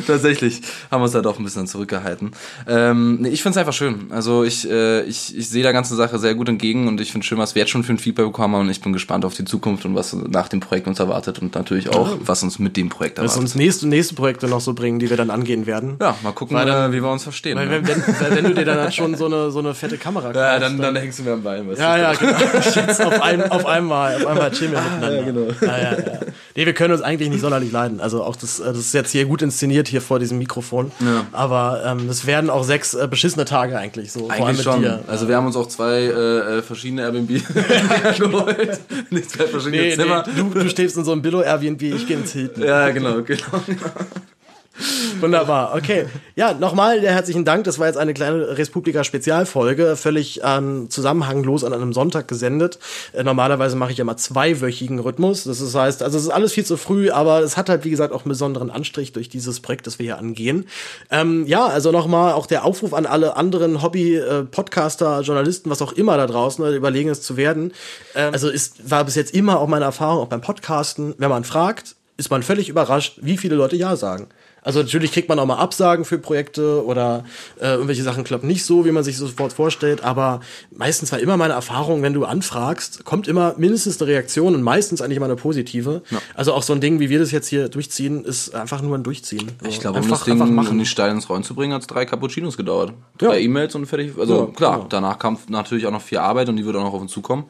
tatsächlich 0.07 0.61
haben 0.91 1.01
wir 1.01 1.05
uns 1.05 1.13
da 1.13 1.21
doch 1.21 1.37
ein 1.39 1.43
bisschen 1.43 1.67
zurückgehalten. 1.67 2.31
Ähm, 2.67 3.17
nee, 3.21 3.29
ich 3.29 3.41
finde 3.41 3.51
es 3.51 3.57
einfach 3.57 3.73
schön. 3.73 4.11
Also 4.11 4.43
ich, 4.43 4.69
äh, 4.69 5.03
ich, 5.03 5.37
ich 5.37 5.49
sehe 5.49 5.63
der 5.63 5.73
ganzen 5.73 5.97
Sache 5.97 6.19
sehr 6.19 6.35
gut 6.35 6.49
entgegen 6.49 6.87
und 6.87 7.01
ich 7.01 7.11
finde 7.11 7.25
schön, 7.25 7.37
was 7.37 7.55
wir 7.55 7.61
jetzt 7.61 7.69
schon 7.69 7.83
für 7.83 7.93
ein 7.93 7.99
Feedback 7.99 8.25
bekommen 8.25 8.55
haben 8.55 8.61
und 8.61 8.69
ich 8.69 8.81
bin 8.81 8.93
gespannt 8.93 9.25
auf 9.25 9.33
die 9.33 9.45
Zukunft 9.45 9.85
und 9.85 9.95
was 9.95 10.13
nach 10.13 10.47
dem 10.47 10.59
Projekt 10.59 10.87
uns 10.87 10.99
erwartet 10.99 11.39
und 11.39 11.55
natürlich 11.55 11.89
auch, 11.89 12.17
was 12.21 12.43
uns 12.43 12.59
mit 12.59 12.77
dem 12.77 12.89
Projekt 12.89 13.17
erwartet. 13.17 13.35
Was 13.35 13.41
uns 13.41 13.55
nächste, 13.55 13.87
nächste 13.87 14.15
Projekte 14.15 14.47
noch 14.47 14.61
so 14.61 14.73
bringen, 14.73 14.99
die 14.99 15.09
wir 15.09 15.17
dann 15.17 15.29
angehen 15.29 15.65
werden. 15.65 15.97
Ja, 16.01 16.15
mal 16.23 16.31
gucken, 16.31 16.57
dann, 16.57 16.91
wie 16.91 17.01
wir 17.01 17.11
uns 17.11 17.23
verstehen. 17.23 17.57
Weil, 17.57 17.67
ne? 17.67 17.87
wenn, 17.87 17.87
wenn, 17.87 18.35
wenn, 18.35 18.43
du 18.45 18.53
dir 18.53 18.65
dann 18.65 18.79
halt 18.79 18.93
schon 18.93 19.15
so 19.15 19.25
eine, 19.25 19.51
so 19.51 19.59
eine 19.59 19.73
fette 19.73 19.97
Kamera 19.97 20.27
kaufst. 20.33 20.37
Ja, 20.37 20.59
dann, 20.59 20.77
dann, 20.77 20.93
dann 20.93 21.01
hängst 21.01 21.19
du 21.19 21.23
mir 21.23 21.33
am 21.33 21.43
Bein. 21.43 21.67
Ja, 21.77 21.97
ja, 21.97 22.13
genau. 22.13 22.33
Auf, 23.07 23.21
ein, 23.21 23.51
auf 23.51 23.65
einmal, 23.91 24.15
auf 24.15 24.27
einmal 24.27 24.51
chillen 24.51 24.71
wir 24.71 24.81
miteinander. 24.81 25.15
Ja, 25.15 25.23
genau. 25.23 25.47
Ja, 25.61 25.77
ja, 25.77 25.91
ja. 25.91 26.19
Nee, 26.55 26.65
wir 26.65 26.73
können 26.73 26.93
uns 26.93 27.01
eigentlich 27.01 27.29
nicht 27.29 27.41
sonderlich 27.41 27.71
leiden. 27.71 27.99
Also 27.99 28.23
auch 28.23 28.35
das, 28.35 28.57
das 28.57 28.77
ist 28.77 28.93
jetzt 28.93 29.11
hier 29.11 29.25
gut 29.25 29.41
inszeniert 29.41 29.87
hier 29.87 30.01
vor 30.01 30.19
diesem 30.19 30.37
Mikrofon. 30.37 30.91
Ja. 30.99 31.25
Aber 31.31 31.83
ähm, 31.85 32.07
das 32.07 32.25
werden 32.25 32.49
auch 32.49 32.63
sechs 32.63 32.93
äh, 32.93 33.07
beschissene 33.09 33.45
Tage 33.45 33.77
eigentlich 33.77 34.11
so. 34.11 34.29
Eigentlich 34.29 34.37
vor 34.37 34.47
allem 34.47 34.55
mit 34.55 34.65
schon. 34.65 34.81
Dir. 34.81 35.03
Also 35.07 35.27
wir 35.27 35.35
haben 35.35 35.45
uns 35.45 35.55
auch 35.55 35.67
zwei 35.67 36.01
äh, 36.01 36.57
äh 36.57 36.61
verschiedene 36.61 37.03
Airbnb 37.03 37.29
geholt. 38.17 38.79
Nicht 39.09 39.31
zwei 39.31 39.45
verschiedene 39.45 39.83
nee, 39.83 39.95
Zimmer. 39.95 40.23
Nee, 40.27 40.33
du, 40.41 40.59
du 40.59 40.69
stehst 40.69 40.97
in 40.97 41.03
so 41.03 41.11
einem 41.11 41.21
Billo 41.21 41.41
Airbnb, 41.41 41.81
ich 41.81 42.07
gehe 42.07 42.17
ins 42.17 42.33
Hilton. 42.33 42.63
Ja, 42.63 42.89
genau, 42.89 43.21
genau. 43.21 43.63
Wunderbar, 45.19 45.75
okay. 45.75 46.05
Ja, 46.35 46.53
nochmal 46.53 47.01
herzlichen 47.01 47.45
Dank. 47.45 47.65
Das 47.65 47.79
war 47.79 47.87
jetzt 47.87 47.97
eine 47.97 48.13
kleine 48.13 48.57
Respublika-Spezialfolge, 48.57 49.95
völlig 49.95 50.41
ähm, 50.43 50.89
zusammenhanglos 50.89 51.63
an 51.63 51.73
einem 51.73 51.93
Sonntag 51.93 52.27
gesendet. 52.27 52.79
Äh, 53.13 53.23
normalerweise 53.23 53.75
mache 53.75 53.91
ich 53.91 53.97
ja 53.97 54.05
mal 54.05 54.17
zweiwöchigen 54.17 54.99
Rhythmus. 54.99 55.43
Das 55.43 55.59
ist, 55.61 55.75
heißt, 55.75 56.03
also 56.03 56.17
es 56.17 56.23
ist 56.25 56.29
alles 56.29 56.53
viel 56.53 56.65
zu 56.65 56.77
früh, 56.77 57.11
aber 57.11 57.41
es 57.41 57.57
hat 57.57 57.69
halt, 57.69 57.83
wie 57.83 57.89
gesagt, 57.89 58.13
auch 58.13 58.23
einen 58.23 58.29
besonderen 58.29 58.69
Anstrich 58.69 59.11
durch 59.11 59.29
dieses 59.29 59.59
Projekt, 59.59 59.87
das 59.87 59.99
wir 59.99 60.05
hier 60.05 60.17
angehen. 60.17 60.67
Ähm, 61.11 61.45
ja, 61.45 61.65
also 61.65 61.91
nochmal 61.91 62.33
auch 62.33 62.45
der 62.45 62.63
Aufruf 62.63 62.93
an 62.93 63.05
alle 63.05 63.35
anderen 63.35 63.81
Hobby-Podcaster, 63.81 65.21
Journalisten, 65.21 65.69
was 65.69 65.81
auch 65.81 65.93
immer 65.93 66.15
da 66.17 66.27
draußen, 66.27 66.63
äh, 66.65 66.75
überlegen 66.75 67.09
es 67.09 67.21
zu 67.21 67.37
werden. 67.37 67.73
Ähm, 68.15 68.31
also 68.33 68.49
ist, 68.49 68.89
war 68.89 69.03
bis 69.03 69.15
jetzt 69.15 69.33
immer 69.33 69.59
auch 69.59 69.67
meine 69.67 69.85
Erfahrung, 69.85 70.23
auch 70.23 70.27
beim 70.27 70.41
Podcasten, 70.41 71.15
wenn 71.17 71.29
man 71.29 71.43
fragt, 71.43 71.95
ist 72.19 72.29
man 72.29 72.43
völlig 72.43 72.69
überrascht, 72.69 73.19
wie 73.21 73.37
viele 73.37 73.55
Leute 73.55 73.77
Ja 73.77 73.95
sagen. 73.95 74.27
Also 74.61 74.79
natürlich 74.81 75.11
kriegt 75.11 75.29
man 75.29 75.39
auch 75.39 75.45
mal 75.45 75.57
Absagen 75.57 76.05
für 76.05 76.17
Projekte 76.17 76.85
oder 76.85 77.23
äh, 77.59 77.71
irgendwelche 77.71 78.03
Sachen 78.03 78.23
klappen 78.23 78.47
nicht 78.47 78.65
so, 78.65 78.85
wie 78.85 78.91
man 78.91 79.03
sich 79.03 79.17
sofort 79.17 79.53
vorstellt, 79.53 80.03
aber 80.03 80.41
meistens 80.71 81.11
war 81.11 81.19
immer 81.19 81.37
meine 81.37 81.53
Erfahrung, 81.53 82.01
wenn 82.01 82.13
du 82.13 82.25
anfragst, 82.25 83.05
kommt 83.05 83.27
immer 83.27 83.55
mindestens 83.57 84.01
eine 84.01 84.11
Reaktion 84.11 84.55
und 84.55 84.63
meistens 84.63 85.01
eigentlich 85.01 85.17
immer 85.17 85.25
eine 85.25 85.35
positive. 85.35 86.01
Ja. 86.09 86.17
Also 86.35 86.53
auch 86.53 86.63
so 86.63 86.73
ein 86.73 86.81
Ding, 86.81 86.99
wie 86.99 87.09
wir 87.09 87.19
das 87.19 87.31
jetzt 87.31 87.47
hier 87.47 87.69
durchziehen, 87.69 88.25
ist 88.25 88.55
einfach 88.55 88.81
nur 88.81 88.97
ein 88.97 89.03
Durchziehen. 89.03 89.51
Ich 89.67 89.79
glaube, 89.79 89.99
um 89.99 90.09
das 90.09 90.23
Ding 90.23 90.37
machen. 90.37 90.79
die 90.79 90.85
Steine 90.85 91.13
ins 91.13 91.29
Rollen 91.29 91.43
zu 91.43 91.55
bringen, 91.55 91.73
hat 91.73 91.81
es 91.81 91.87
drei 91.87 92.05
Cappuccinos 92.05 92.57
gedauert. 92.57 92.93
Drei 93.17 93.37
ja. 93.37 93.45
E-Mails 93.45 93.75
und 93.75 93.85
fertig. 93.85 94.13
Also 94.17 94.47
ja, 94.47 94.55
klar, 94.55 94.75
genau. 94.77 94.87
danach 94.89 95.19
kam 95.19 95.37
natürlich 95.47 95.85
auch 95.85 95.91
noch 95.91 96.01
viel 96.01 96.17
Arbeit 96.17 96.49
und 96.49 96.57
die 96.57 96.65
wird 96.65 96.75
auch 96.75 96.83
noch 96.83 96.93
auf 96.93 97.01
uns 97.01 97.11
zukommen. 97.11 97.45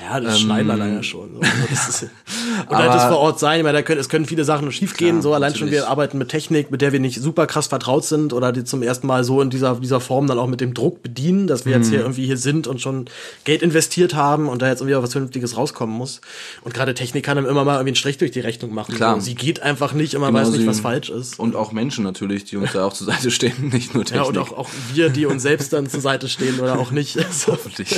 Ja, 0.00 0.20
das 0.20 0.34
ähm, 0.34 0.40
schneiden 0.40 0.70
allein 0.70 0.94
ja 0.94 1.02
schon. 1.02 1.34
So. 1.34 1.40
Das 1.40 1.88
ist, 1.88 2.02
und 2.68 2.76
halt 2.76 2.88
das 2.88 3.04
vor 3.06 3.18
Ort 3.18 3.38
sein, 3.38 3.64
weil 3.64 3.72
da 3.72 3.82
können, 3.82 4.00
es 4.00 4.08
können 4.08 4.26
viele 4.26 4.44
Sachen 4.44 4.70
schief 4.72 4.96
gehen. 4.96 5.22
so 5.22 5.34
allein 5.34 5.52
natürlich. 5.52 5.74
schon, 5.74 5.82
wir 5.82 5.88
arbeiten 5.88 6.18
mit 6.18 6.28
Technik, 6.28 6.70
mit 6.70 6.80
der 6.80 6.92
wir 6.92 7.00
nicht 7.00 7.20
super 7.20 7.46
krass 7.46 7.66
vertraut 7.66 8.04
sind 8.04 8.32
oder 8.32 8.52
die 8.52 8.64
zum 8.64 8.82
ersten 8.82 9.06
Mal 9.06 9.24
so 9.24 9.42
in 9.42 9.50
dieser, 9.50 9.76
dieser 9.76 10.00
Form 10.00 10.26
dann 10.26 10.38
auch 10.38 10.46
mit 10.46 10.60
dem 10.60 10.74
Druck 10.74 11.02
bedienen, 11.02 11.46
dass 11.46 11.64
wir 11.64 11.76
mhm. 11.76 11.82
jetzt 11.82 11.90
hier 11.90 12.00
irgendwie 12.00 12.26
hier 12.26 12.36
sind 12.36 12.66
und 12.66 12.80
schon 12.80 13.06
Geld 13.44 13.62
investiert 13.62 14.14
haben 14.14 14.48
und 14.48 14.62
da 14.62 14.68
jetzt 14.68 14.80
irgendwie 14.80 14.96
auch 14.96 15.02
was 15.02 15.12
Vernünftiges 15.12 15.56
rauskommen 15.56 15.96
muss. 15.96 16.20
Und 16.62 16.74
gerade 16.74 16.94
Technik 16.94 17.24
kann 17.24 17.36
dann 17.36 17.46
immer 17.46 17.64
mal 17.64 17.74
irgendwie 17.74 17.90
einen 17.90 17.96
Strich 17.96 18.18
durch 18.18 18.30
die 18.30 18.40
Rechnung 18.40 18.72
machen. 18.72 18.94
Klar. 18.94 19.16
So. 19.16 19.20
Sie 19.20 19.34
geht 19.34 19.60
einfach 19.62 19.92
nicht 19.92 20.14
und 20.14 20.20
man 20.20 20.32
genau 20.32 20.46
weiß 20.46 20.54
nicht, 20.54 20.66
was 20.66 20.80
falsch 20.80 21.10
ist. 21.10 21.38
Und 21.38 21.56
auch 21.56 21.72
Menschen 21.72 22.04
natürlich, 22.04 22.44
die 22.44 22.56
uns 22.56 22.72
da 22.72 22.84
auch 22.84 22.92
zur 22.92 23.06
Seite 23.06 23.30
stehen, 23.30 23.68
nicht 23.72 23.94
nur 23.94 24.04
Technik. 24.04 24.22
Ja, 24.22 24.28
und 24.28 24.38
auch, 24.38 24.56
auch 24.56 24.68
wir, 24.94 25.08
die 25.08 25.26
uns 25.26 25.42
selbst 25.42 25.72
dann 25.72 25.88
zur 25.88 26.00
Seite 26.00 26.28
stehen 26.28 26.60
oder 26.60 26.78
auch 26.78 26.90
nicht. 26.90 27.18
Hoffentlich. 27.46 27.94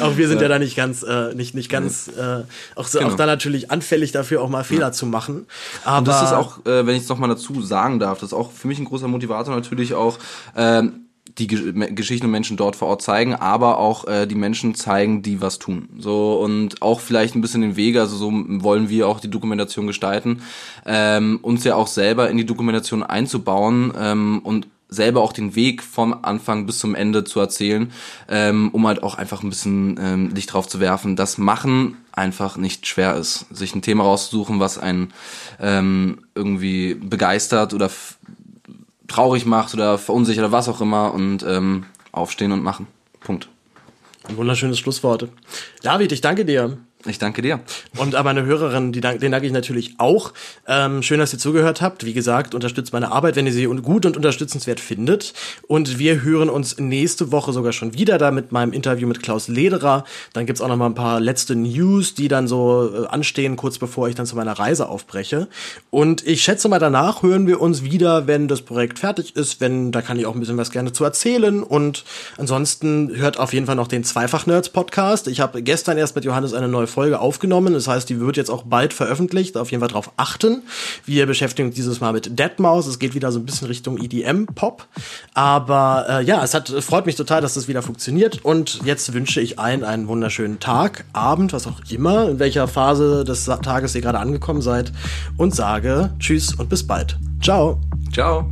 auch 0.00 0.16
wir 0.16 0.28
sind 0.28 0.35
ja, 0.36 0.42
ja 0.42 0.48
da 0.48 0.58
nicht 0.58 0.76
ganz, 0.76 1.02
äh, 1.02 1.34
nicht, 1.34 1.54
nicht 1.54 1.68
ganz, 1.68 2.08
äh, 2.08 2.42
auch, 2.74 2.86
so, 2.86 2.98
genau. 2.98 3.12
auch 3.12 3.16
da 3.16 3.26
natürlich 3.26 3.70
anfällig 3.70 4.12
dafür, 4.12 4.42
auch 4.42 4.48
mal 4.48 4.64
Fehler 4.64 4.86
ja. 4.86 4.92
zu 4.92 5.06
machen. 5.06 5.46
Aber 5.84 5.98
und 5.98 6.08
das 6.08 6.22
ist 6.22 6.32
auch, 6.32 6.64
äh, 6.66 6.86
wenn 6.86 6.96
ich 6.96 7.02
es 7.02 7.08
nochmal 7.08 7.28
dazu 7.28 7.62
sagen 7.62 7.98
darf, 7.98 8.18
das 8.20 8.30
ist 8.30 8.34
auch 8.34 8.50
für 8.50 8.68
mich 8.68 8.78
ein 8.78 8.84
großer 8.84 9.08
Motivator 9.08 9.54
natürlich 9.54 9.94
auch, 9.94 10.18
ähm, 10.56 11.06
die 11.38 11.48
Geschichten 11.48 12.26
und 12.26 12.32
Menschen 12.32 12.56
dort 12.56 12.76
vor 12.76 12.88
Ort 12.88 13.02
zeigen, 13.02 13.34
aber 13.34 13.78
auch 13.78 14.06
äh, 14.06 14.26
die 14.26 14.34
Menschen 14.34 14.74
zeigen, 14.74 15.22
die 15.22 15.40
was 15.42 15.58
tun. 15.58 15.88
So 15.98 16.40
und 16.40 16.80
auch 16.80 17.00
vielleicht 17.00 17.34
ein 17.34 17.40
bisschen 17.42 17.60
den 17.60 17.76
Weg, 17.76 17.96
also 17.96 18.16
so 18.16 18.32
wollen 18.32 18.88
wir 18.88 19.06
auch 19.08 19.20
die 19.20 19.30
Dokumentation 19.30 19.86
gestalten, 19.86 20.42
ähm, 20.86 21.38
uns 21.42 21.64
ja 21.64 21.74
auch 21.74 21.88
selber 21.88 22.30
in 22.30 22.38
die 22.38 22.46
Dokumentation 22.46 23.02
einzubauen 23.02 23.92
ähm, 23.98 24.40
und 24.44 24.66
selber 24.88 25.20
auch 25.22 25.32
den 25.32 25.54
Weg 25.54 25.82
vom 25.82 26.16
Anfang 26.22 26.66
bis 26.66 26.78
zum 26.78 26.94
Ende 26.94 27.24
zu 27.24 27.40
erzählen, 27.40 27.92
ähm, 28.28 28.70
um 28.72 28.86
halt 28.86 29.02
auch 29.02 29.16
einfach 29.16 29.42
ein 29.42 29.48
bisschen 29.48 29.98
ähm, 30.00 30.30
Licht 30.34 30.52
drauf 30.52 30.68
zu 30.68 30.80
werfen, 30.80 31.16
dass 31.16 31.38
Machen 31.38 31.96
einfach 32.12 32.56
nicht 32.56 32.86
schwer 32.86 33.16
ist. 33.16 33.46
Sich 33.54 33.74
ein 33.74 33.82
Thema 33.82 34.04
rauszusuchen, 34.04 34.60
was 34.60 34.78
einen 34.78 35.12
ähm, 35.60 36.22
irgendwie 36.34 36.94
begeistert 36.94 37.74
oder 37.74 37.90
traurig 39.08 39.44
macht 39.46 39.74
oder 39.74 39.98
verunsichert 39.98 40.44
oder 40.44 40.52
was 40.52 40.68
auch 40.68 40.80
immer 40.80 41.12
und 41.12 41.44
ähm, 41.46 41.86
aufstehen 42.12 42.52
und 42.52 42.62
machen. 42.62 42.86
Punkt. 43.20 43.48
Ein 44.28 44.36
wunderschönes 44.36 44.78
Schlusswort. 44.78 45.28
David, 45.82 46.12
ich 46.12 46.20
danke 46.20 46.44
dir. 46.44 46.78
Ich 47.08 47.18
danke 47.18 47.42
dir. 47.42 47.60
Und 47.96 48.14
an 48.14 48.24
meine 48.24 48.44
Hörerinnen, 48.44 48.92
die 48.92 49.00
dank, 49.00 49.20
den 49.20 49.32
danke 49.32 49.46
ich 49.46 49.52
natürlich 49.52 49.94
auch. 49.98 50.32
Ähm, 50.66 51.02
schön, 51.02 51.20
dass 51.20 51.32
ihr 51.32 51.38
zugehört 51.38 51.80
habt. 51.80 52.04
Wie 52.04 52.12
gesagt, 52.12 52.54
unterstützt 52.54 52.92
meine 52.92 53.12
Arbeit, 53.12 53.36
wenn 53.36 53.46
ihr 53.46 53.52
sie 53.52 53.64
gut 53.64 54.06
und 54.06 54.16
unterstützenswert 54.16 54.80
findet. 54.80 55.32
Und 55.68 55.98
wir 55.98 56.22
hören 56.22 56.48
uns 56.48 56.78
nächste 56.78 57.30
Woche 57.32 57.52
sogar 57.52 57.72
schon 57.72 57.94
wieder 57.94 58.18
da 58.18 58.30
mit 58.30 58.50
meinem 58.50 58.72
Interview 58.72 59.06
mit 59.06 59.22
Klaus 59.22 59.48
Lederer. 59.48 60.04
Dann 60.32 60.46
gibt's 60.46 60.60
auch 60.60 60.68
noch 60.68 60.76
mal 60.76 60.86
ein 60.86 60.94
paar 60.94 61.20
letzte 61.20 61.54
News, 61.54 62.14
die 62.14 62.28
dann 62.28 62.48
so 62.48 62.90
äh, 62.92 63.06
anstehen, 63.06 63.56
kurz 63.56 63.78
bevor 63.78 64.08
ich 64.08 64.14
dann 64.14 64.26
zu 64.26 64.36
meiner 64.36 64.58
Reise 64.58 64.88
aufbreche. 64.88 65.48
Und 65.90 66.26
ich 66.26 66.42
schätze 66.42 66.68
mal, 66.68 66.78
danach 66.78 67.22
hören 67.22 67.46
wir 67.46 67.60
uns 67.60 67.82
wieder, 67.82 68.26
wenn 68.26 68.48
das 68.48 68.62
Projekt 68.62 68.98
fertig 68.98 69.36
ist. 69.36 69.60
Wenn, 69.60 69.92
da 69.92 70.02
kann 70.02 70.18
ich 70.18 70.26
auch 70.26 70.34
ein 70.34 70.40
bisschen 70.40 70.56
was 70.56 70.70
gerne 70.70 70.92
zu 70.92 71.04
erzählen. 71.04 71.62
Und 71.62 72.04
ansonsten 72.36 73.14
hört 73.14 73.38
auf 73.38 73.52
jeden 73.52 73.66
Fall 73.66 73.76
noch 73.76 73.88
den 73.88 74.02
Zweifach-Nerds-Podcast. 74.02 75.28
Ich 75.28 75.40
habe 75.40 75.62
gestern 75.62 75.98
erst 75.98 76.16
mit 76.16 76.24
Johannes 76.24 76.52
eine 76.52 76.68
neue 76.68 76.86
Folge 76.96 77.20
aufgenommen. 77.20 77.74
Das 77.74 77.88
heißt, 77.88 78.08
die 78.08 78.20
wird 78.20 78.38
jetzt 78.38 78.50
auch 78.50 78.62
bald 78.62 78.94
veröffentlicht. 78.94 79.58
Auf 79.58 79.70
jeden 79.70 79.82
Fall 79.82 79.88
darauf 79.90 80.12
achten. 80.16 80.62
Wir 81.04 81.26
beschäftigen 81.26 81.68
uns 81.68 81.76
dieses 81.76 82.00
Mal 82.00 82.14
mit 82.14 82.40
Deadmau5. 82.40 82.88
Es 82.88 82.98
geht 82.98 83.14
wieder 83.14 83.30
so 83.32 83.38
ein 83.38 83.44
bisschen 83.44 83.68
Richtung 83.68 83.98
EDM-Pop. 83.98 84.86
Aber 85.34 86.06
äh, 86.08 86.24
ja, 86.24 86.42
es 86.42 86.54
hat 86.54 86.70
freut 86.70 87.04
mich 87.04 87.14
total, 87.14 87.42
dass 87.42 87.52
das 87.52 87.68
wieder 87.68 87.82
funktioniert. 87.82 88.42
Und 88.46 88.80
jetzt 88.84 89.12
wünsche 89.12 89.42
ich 89.42 89.58
allen 89.58 89.84
einen 89.84 90.08
wunderschönen 90.08 90.58
Tag, 90.58 91.04
Abend, 91.12 91.52
was 91.52 91.66
auch 91.66 91.82
immer, 91.90 92.30
in 92.30 92.38
welcher 92.38 92.66
Phase 92.66 93.24
des 93.24 93.44
Tages 93.44 93.94
ihr 93.94 94.00
gerade 94.00 94.18
angekommen 94.18 94.62
seid. 94.62 94.90
Und 95.36 95.54
sage 95.54 96.14
Tschüss 96.18 96.54
und 96.54 96.70
bis 96.70 96.86
bald. 96.86 97.18
Ciao. 97.42 97.78
Ciao. 98.10 98.48